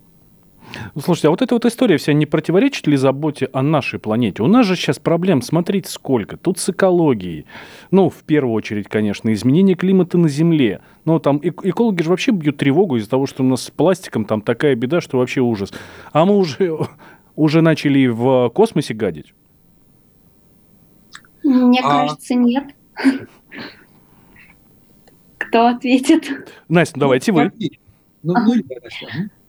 Ну, 0.93 1.01
слушайте, 1.01 1.27
а 1.27 1.31
вот 1.31 1.41
эта 1.41 1.55
вот 1.55 1.65
история 1.65 1.97
вся 1.97 2.13
не 2.13 2.25
противоречит 2.25 2.87
ли 2.87 2.97
заботе 2.97 3.49
о 3.53 3.61
нашей 3.61 3.99
планете? 3.99 4.43
У 4.43 4.47
нас 4.47 4.65
же 4.65 4.75
сейчас 4.75 4.99
проблем, 4.99 5.41
смотрите, 5.41 5.89
сколько. 5.89 6.37
Тут 6.37 6.59
с 6.59 6.69
экологией. 6.69 7.45
Ну, 7.91 8.09
в 8.09 8.23
первую 8.23 8.53
очередь, 8.53 8.87
конечно, 8.87 9.31
изменение 9.33 9.75
климата 9.75 10.17
на 10.17 10.27
Земле. 10.27 10.81
Ну, 11.05 11.19
там 11.19 11.39
экологи 11.43 12.01
же 12.01 12.09
вообще 12.09 12.31
бьют 12.31 12.57
тревогу 12.57 12.97
из-за 12.97 13.09
того, 13.09 13.25
что 13.27 13.43
у 13.43 13.47
нас 13.47 13.63
с 13.63 13.71
пластиком 13.71 14.25
там 14.25 14.41
такая 14.41 14.75
беда, 14.75 15.01
что 15.01 15.17
вообще 15.17 15.41
ужас. 15.41 15.71
А 16.11 16.25
мы 16.25 16.37
уже, 16.37 16.77
уже 17.35 17.61
начали 17.61 18.07
в 18.07 18.49
космосе 18.49 18.93
гадить. 18.93 19.33
Мне 21.45 21.79
а... 21.81 22.01
кажется, 22.01 22.35
нет. 22.35 22.63
Кто 25.37 25.67
ответит? 25.67 26.49
Настя, 26.67 26.99
давайте 26.99 27.31
вы. 27.31 27.51
Ну, 28.23 28.33
ну, 28.33 28.53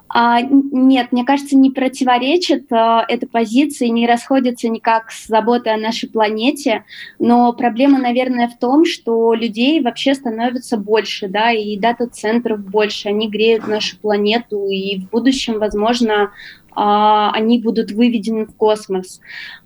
а, 0.08 0.40
нет, 0.40 1.10
мне 1.10 1.24
кажется, 1.24 1.56
не 1.56 1.70
противоречит 1.70 2.70
а, 2.72 3.04
эта 3.08 3.26
позиция, 3.26 3.88
не 3.88 4.06
расходится 4.06 4.68
никак 4.68 5.10
с 5.10 5.26
заботой 5.26 5.74
о 5.74 5.78
нашей 5.78 6.08
планете, 6.08 6.84
но 7.18 7.52
проблема, 7.52 7.98
наверное, 7.98 8.48
в 8.48 8.58
том, 8.58 8.84
что 8.84 9.34
людей 9.34 9.80
вообще 9.80 10.14
становится 10.14 10.76
больше, 10.76 11.28
да, 11.28 11.50
и 11.50 11.76
дата-центров 11.76 12.60
больше, 12.60 13.08
они 13.08 13.28
греют 13.28 13.66
нашу 13.66 13.98
планету, 13.98 14.68
и 14.68 14.98
в 15.00 15.10
будущем, 15.10 15.58
возможно, 15.58 16.30
они 16.76 17.58
будут 17.58 17.90
выведены 17.90 18.44
в 18.44 18.54
космос. 18.54 19.20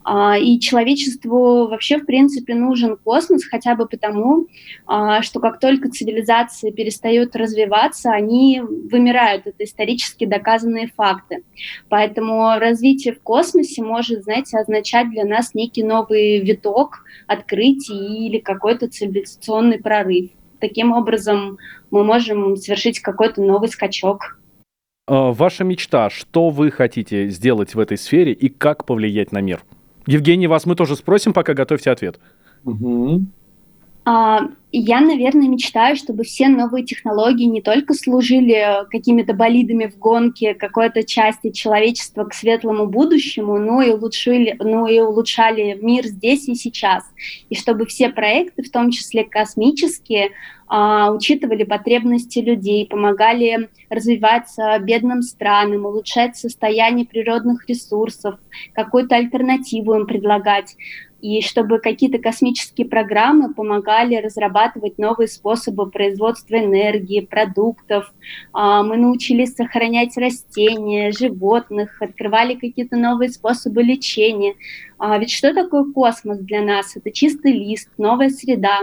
А, 0.04 0.38
и 0.38 0.58
человечеству 0.60 1.66
вообще, 1.68 1.98
в 1.98 2.06
принципе, 2.06 2.54
нужен 2.54 2.96
космос 2.96 3.44
хотя 3.44 3.74
бы 3.74 3.86
потому, 3.86 4.46
а, 4.86 5.20
что 5.22 5.40
как 5.40 5.60
только 5.60 5.90
цивилизации 5.90 6.70
перестают 6.70 7.36
развиваться, 7.36 8.10
они 8.12 8.60
вымирают. 8.60 9.46
Это 9.46 9.64
исторически 9.64 10.24
доказанные 10.24 10.88
факты. 10.96 11.44
Поэтому 11.88 12.58
развитие 12.58 13.14
в 13.14 13.20
космосе 13.22 13.82
может, 13.82 14.22
знаете, 14.22 14.58
означать 14.58 15.10
для 15.10 15.24
нас 15.24 15.52
некий 15.54 15.82
новый 15.82 16.40
виток 16.40 17.04
открытий 17.26 18.26
или 18.26 18.38
какой-то 18.38 18.88
цивилизационный 18.88 19.78
прорыв. 19.78 20.30
Таким 20.60 20.92
образом, 20.92 21.58
мы 21.90 22.04
можем 22.04 22.56
совершить 22.56 23.00
какой-то 23.00 23.42
новый 23.42 23.68
скачок. 23.68 24.39
Э, 25.10 25.32
ваша 25.32 25.64
мечта, 25.64 26.08
что 26.08 26.50
вы 26.50 26.70
хотите 26.70 27.30
сделать 27.30 27.74
в 27.74 27.80
этой 27.80 27.98
сфере 27.98 28.32
и 28.32 28.48
как 28.48 28.84
повлиять 28.84 29.32
на 29.32 29.40
мир? 29.40 29.60
Евгений, 30.06 30.46
вас 30.46 30.66
мы 30.66 30.76
тоже 30.76 30.94
спросим, 30.94 31.32
пока 31.32 31.52
готовьте 31.52 31.90
ответ. 31.90 32.20
Угу. 32.64 33.24
А, 34.04 34.40
я, 34.72 35.00
наверное, 35.00 35.48
мечтаю, 35.48 35.96
чтобы 35.96 36.24
все 36.24 36.48
новые 36.48 36.84
технологии 36.84 37.44
не 37.44 37.60
только 37.60 37.92
служили 37.92 38.86
какими-то 38.90 39.34
болидами 39.34 39.86
в 39.86 39.98
гонке 39.98 40.54
какой-то 40.54 41.02
части 41.02 41.50
человечества 41.50 42.24
к 42.24 42.32
светлому 42.32 42.86
будущему, 42.86 43.58
но 43.58 43.82
и, 43.82 43.90
улучшили, 43.90 44.56
но 44.58 44.86
и 44.86 45.00
улучшали 45.00 45.78
мир 45.80 46.06
здесь 46.06 46.48
и 46.48 46.54
сейчас. 46.54 47.04
И 47.50 47.56
чтобы 47.56 47.84
все 47.86 48.08
проекты, 48.10 48.62
в 48.62 48.70
том 48.70 48.90
числе 48.90 49.24
космические, 49.24 50.30
а, 50.72 51.10
учитывали 51.10 51.64
потребности 51.64 52.38
людей, 52.38 52.86
помогали 52.86 53.68
развиваться 53.90 54.78
бедным 54.78 55.20
странам, 55.22 55.84
улучшать 55.84 56.36
состояние 56.36 57.06
природных 57.06 57.68
ресурсов, 57.68 58.36
какую-то 58.72 59.16
альтернативу 59.16 59.94
им 59.94 60.06
предлагать 60.06 60.76
и 61.20 61.42
чтобы 61.42 61.78
какие-то 61.78 62.18
космические 62.18 62.86
программы 62.86 63.52
помогали 63.52 64.16
разрабатывать 64.16 64.98
новые 64.98 65.28
способы 65.28 65.90
производства 65.90 66.56
энергии, 66.56 67.20
продуктов. 67.20 68.12
А, 68.52 68.82
мы 68.82 68.96
научились 68.96 69.54
сохранять 69.54 70.16
растения, 70.16 71.12
животных, 71.12 72.00
открывали 72.00 72.54
какие-то 72.54 72.96
новые 72.96 73.30
способы 73.30 73.82
лечения. 73.82 74.54
А 74.98 75.16
ведь 75.18 75.32
что 75.32 75.54
такое 75.54 75.84
космос 75.92 76.38
для 76.40 76.60
нас? 76.62 76.96
Это 76.96 77.10
чистый 77.10 77.52
лист, 77.52 77.88
новая 77.96 78.28
среда. 78.28 78.80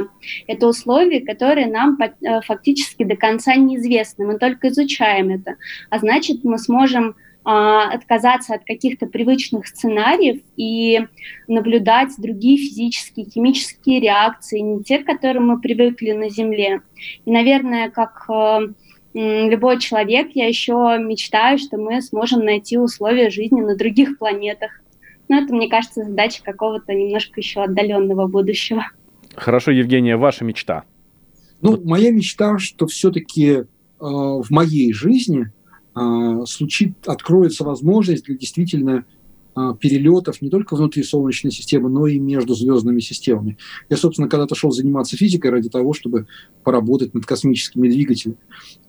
Это 0.48 0.68
условия, 0.68 1.22
которые 1.22 1.68
нам 1.68 1.98
э, 2.00 2.42
фактически 2.42 3.04
до 3.04 3.16
конца 3.16 3.56
неизвестны. 3.56 4.26
Мы 4.26 4.40
только 4.40 4.70
изучаем 4.70 5.30
это. 5.30 5.58
А 5.90 6.00
значит, 6.00 6.44
мы 6.44 6.58
сможем 6.58 7.16
отказаться 7.50 8.56
от 8.56 8.66
каких-то 8.66 9.06
привычных 9.06 9.68
сценариев 9.68 10.42
и 10.58 11.00
наблюдать 11.48 12.10
другие 12.18 12.58
физические, 12.58 13.26
химические 13.26 14.02
реакции, 14.02 14.60
не 14.60 14.84
те, 14.84 15.00
к 15.00 15.06
которым 15.06 15.48
мы 15.48 15.62
привыкли 15.62 16.12
на 16.12 16.30
Земле. 16.30 16.82
И, 17.24 17.32
наверное, 17.32 17.90
как 17.90 18.26
э, 18.30 18.68
любой 19.14 19.80
человек, 19.80 20.32
я 20.34 20.46
еще 20.46 20.98
мечтаю, 21.00 21.58
что 21.58 21.78
мы 21.78 22.02
сможем 22.02 22.44
найти 22.44 22.78
условия 22.78 23.30
жизни 23.30 23.62
на 23.62 23.78
других 23.78 24.18
планетах. 24.18 24.82
Но 25.30 25.38
это, 25.38 25.56
мне 25.56 25.70
кажется, 25.70 26.04
задача 26.04 26.44
какого-то 26.44 26.94
немножко 26.94 27.40
еще 27.40 27.64
отдаленного 27.64 28.28
будущего. 28.28 28.88
Хорошо, 29.36 29.72
Евгения, 29.72 30.18
ваша 30.18 30.44
мечта? 30.44 30.84
Ну, 31.62 31.82
моя 31.86 32.12
мечта, 32.12 32.60
что 32.60 32.88
все-таки 32.88 33.50
э, 33.52 33.64
в 34.00 34.48
моей 34.50 34.92
жизни– 34.92 35.46
а, 35.57 35.57
случит, 36.46 36.94
откроется 37.08 37.64
возможность 37.64 38.26
для 38.26 38.38
действительно 38.38 39.06
а, 39.58 39.74
перелетов 39.74 40.40
не 40.44 40.52
только 40.52 40.76
внутри 40.76 41.02
Солнечной 41.02 41.52
системы, 41.52 41.90
но 41.90 42.06
и 42.06 42.20
между 42.20 42.54
звездными 42.54 43.00
системами. 43.00 43.58
Я, 43.90 43.98
собственно, 43.98 44.30
когда-то 44.30 44.54
шел 44.54 44.70
заниматься 44.70 45.18
физикой 45.18 45.50
ради 45.50 45.68
того, 45.68 45.94
чтобы 45.94 46.28
поработать 46.64 47.16
над 47.16 47.26
космическими 47.26 47.90
двигателями. 47.90 48.38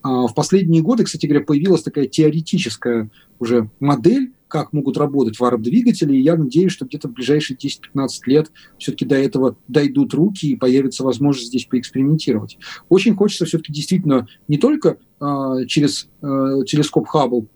А, 0.02 0.26
в 0.26 0.34
последние 0.34 0.82
годы, 0.82 1.04
кстати 1.04 1.24
говоря, 1.24 1.42
появилась 1.42 1.82
такая 1.82 2.06
теоретическая 2.06 3.08
уже 3.38 3.70
модель, 3.80 4.32
как 4.48 4.72
могут 4.72 4.96
работать 4.96 5.38
варп-двигатели, 5.38 6.16
и 6.16 6.22
я 6.22 6.36
надеюсь, 6.36 6.72
что 6.72 6.86
где-то 6.86 7.08
в 7.08 7.12
ближайшие 7.12 7.56
10-15 7.56 8.08
лет 8.26 8.50
все-таки 8.78 9.04
до 9.04 9.16
этого 9.16 9.56
дойдут 9.68 10.14
руки 10.14 10.46
и 10.46 10.56
появится 10.56 11.04
возможность 11.04 11.48
здесь 11.48 11.66
поэкспериментировать. 11.66 12.58
Очень 12.88 13.14
хочется 13.14 13.44
все-таки 13.44 13.72
действительно 13.72 14.26
не 14.48 14.58
только 14.58 14.96
э, 15.20 15.66
через 15.66 16.08
э, 16.22 16.64
телескоп 16.66 17.06
Хаббл 17.06 17.46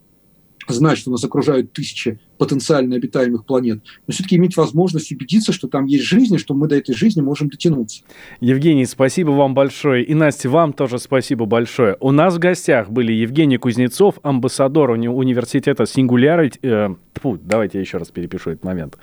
знать, 0.67 0.97
что 0.97 1.11
нас 1.11 1.23
окружают 1.23 1.73
тысячи 1.73 2.19
потенциально 2.43 2.97
обитаемых 2.97 3.45
планет, 3.45 3.81
но 4.05 4.11
все-таки 4.11 4.35
иметь 4.35 4.57
возможность 4.57 5.13
убедиться, 5.13 5.53
что 5.53 5.69
там 5.69 5.85
есть 5.85 6.03
жизнь, 6.03 6.35
и 6.35 6.37
что 6.37 6.53
мы 6.53 6.67
до 6.67 6.75
этой 6.75 6.93
жизни 6.93 7.21
можем 7.21 7.47
дотянуться. 7.47 8.03
Евгений, 8.41 8.85
спасибо 8.85 9.31
вам 9.31 9.53
большое. 9.53 10.03
И, 10.03 10.13
Настя, 10.13 10.49
вам 10.49 10.73
тоже 10.73 10.99
спасибо 10.99 11.45
большое. 11.45 11.95
У 12.01 12.11
нас 12.11 12.35
в 12.35 12.39
гостях 12.39 12.89
были 12.89 13.13
Евгений 13.13 13.57
Кузнецов, 13.57 14.15
амбассадор 14.23 14.91
уни- 14.91 15.07
университета 15.07 15.83
Singularity... 15.83 16.59
Э, 16.63 16.95
тьфу, 17.13 17.39
давайте 17.41 17.77
я 17.77 17.81
еще 17.81 17.97
раз 17.97 18.09
перепишу 18.09 18.51
этот 18.51 18.65
момент. 18.65 18.97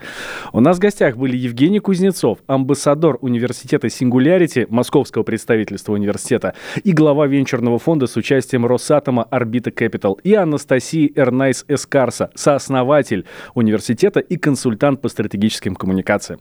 У 0.53 0.61
нас 0.61 0.77
в 0.77 0.81
гостях 0.81 1.17
были 1.17 1.37
Евгений 1.37 1.79
Кузнецов, 1.79 2.41
амбассадор 2.47 3.19
университета 3.23 3.87
Singularity, 3.87 4.67
московского 4.69 5.23
представительства 5.23 5.95
университета, 5.95 6.55
и 6.85 6.93
глава 6.93 7.27
венчурного 7.27 7.79
фонда 7.79 8.07
с 8.07 8.17
участием 8.17 8.67
Росатома 8.67 9.23
Орбита 9.23 9.71
Capital, 9.71 10.19
и 10.23 10.35
Анастасия 10.35 11.11
Эрнайс 11.15 11.65
Эскарса, 11.69 12.31
сооснователь 12.35 13.25
университета 13.55 14.21
и 14.21 14.37
консультант 14.37 15.01
по 15.01 15.09
стратегическим 15.09 15.75
коммуникациям. 15.75 16.41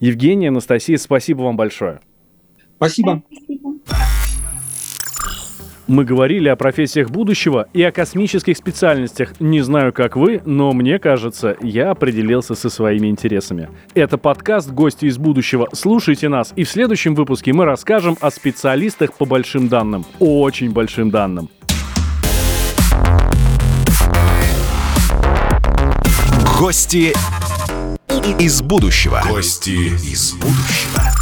Евгения, 0.00 0.48
Анастасия, 0.48 0.96
спасибо 0.96 1.42
вам 1.42 1.56
большое. 1.56 2.00
Спасибо. 2.76 3.22
Мы 5.88 6.04
говорили 6.04 6.48
о 6.48 6.56
профессиях 6.56 7.10
будущего 7.10 7.68
и 7.72 7.82
о 7.82 7.90
космических 7.90 8.56
специальностях. 8.56 9.38
Не 9.40 9.60
знаю, 9.62 9.92
как 9.92 10.16
вы, 10.16 10.40
но 10.44 10.72
мне 10.72 10.98
кажется, 10.98 11.56
я 11.60 11.90
определился 11.90 12.54
со 12.54 12.70
своими 12.70 13.08
интересами. 13.08 13.68
Это 13.92 14.16
подкаст 14.16 14.70
«Гости 14.70 15.06
из 15.06 15.18
будущего». 15.18 15.68
Слушайте 15.72 16.28
нас, 16.28 16.52
и 16.54 16.62
в 16.64 16.70
следующем 16.70 17.14
выпуске 17.14 17.52
мы 17.52 17.64
расскажем 17.64 18.16
о 18.20 18.30
специалистах 18.30 19.12
по 19.14 19.24
большим 19.24 19.68
данным. 19.68 20.06
Очень 20.20 20.72
большим 20.72 21.10
данным. 21.10 21.50
Гости 26.62 27.12
из 28.38 28.62
будущего. 28.62 29.20
Гости 29.28 29.70
из 29.70 30.34
будущего. 30.34 31.21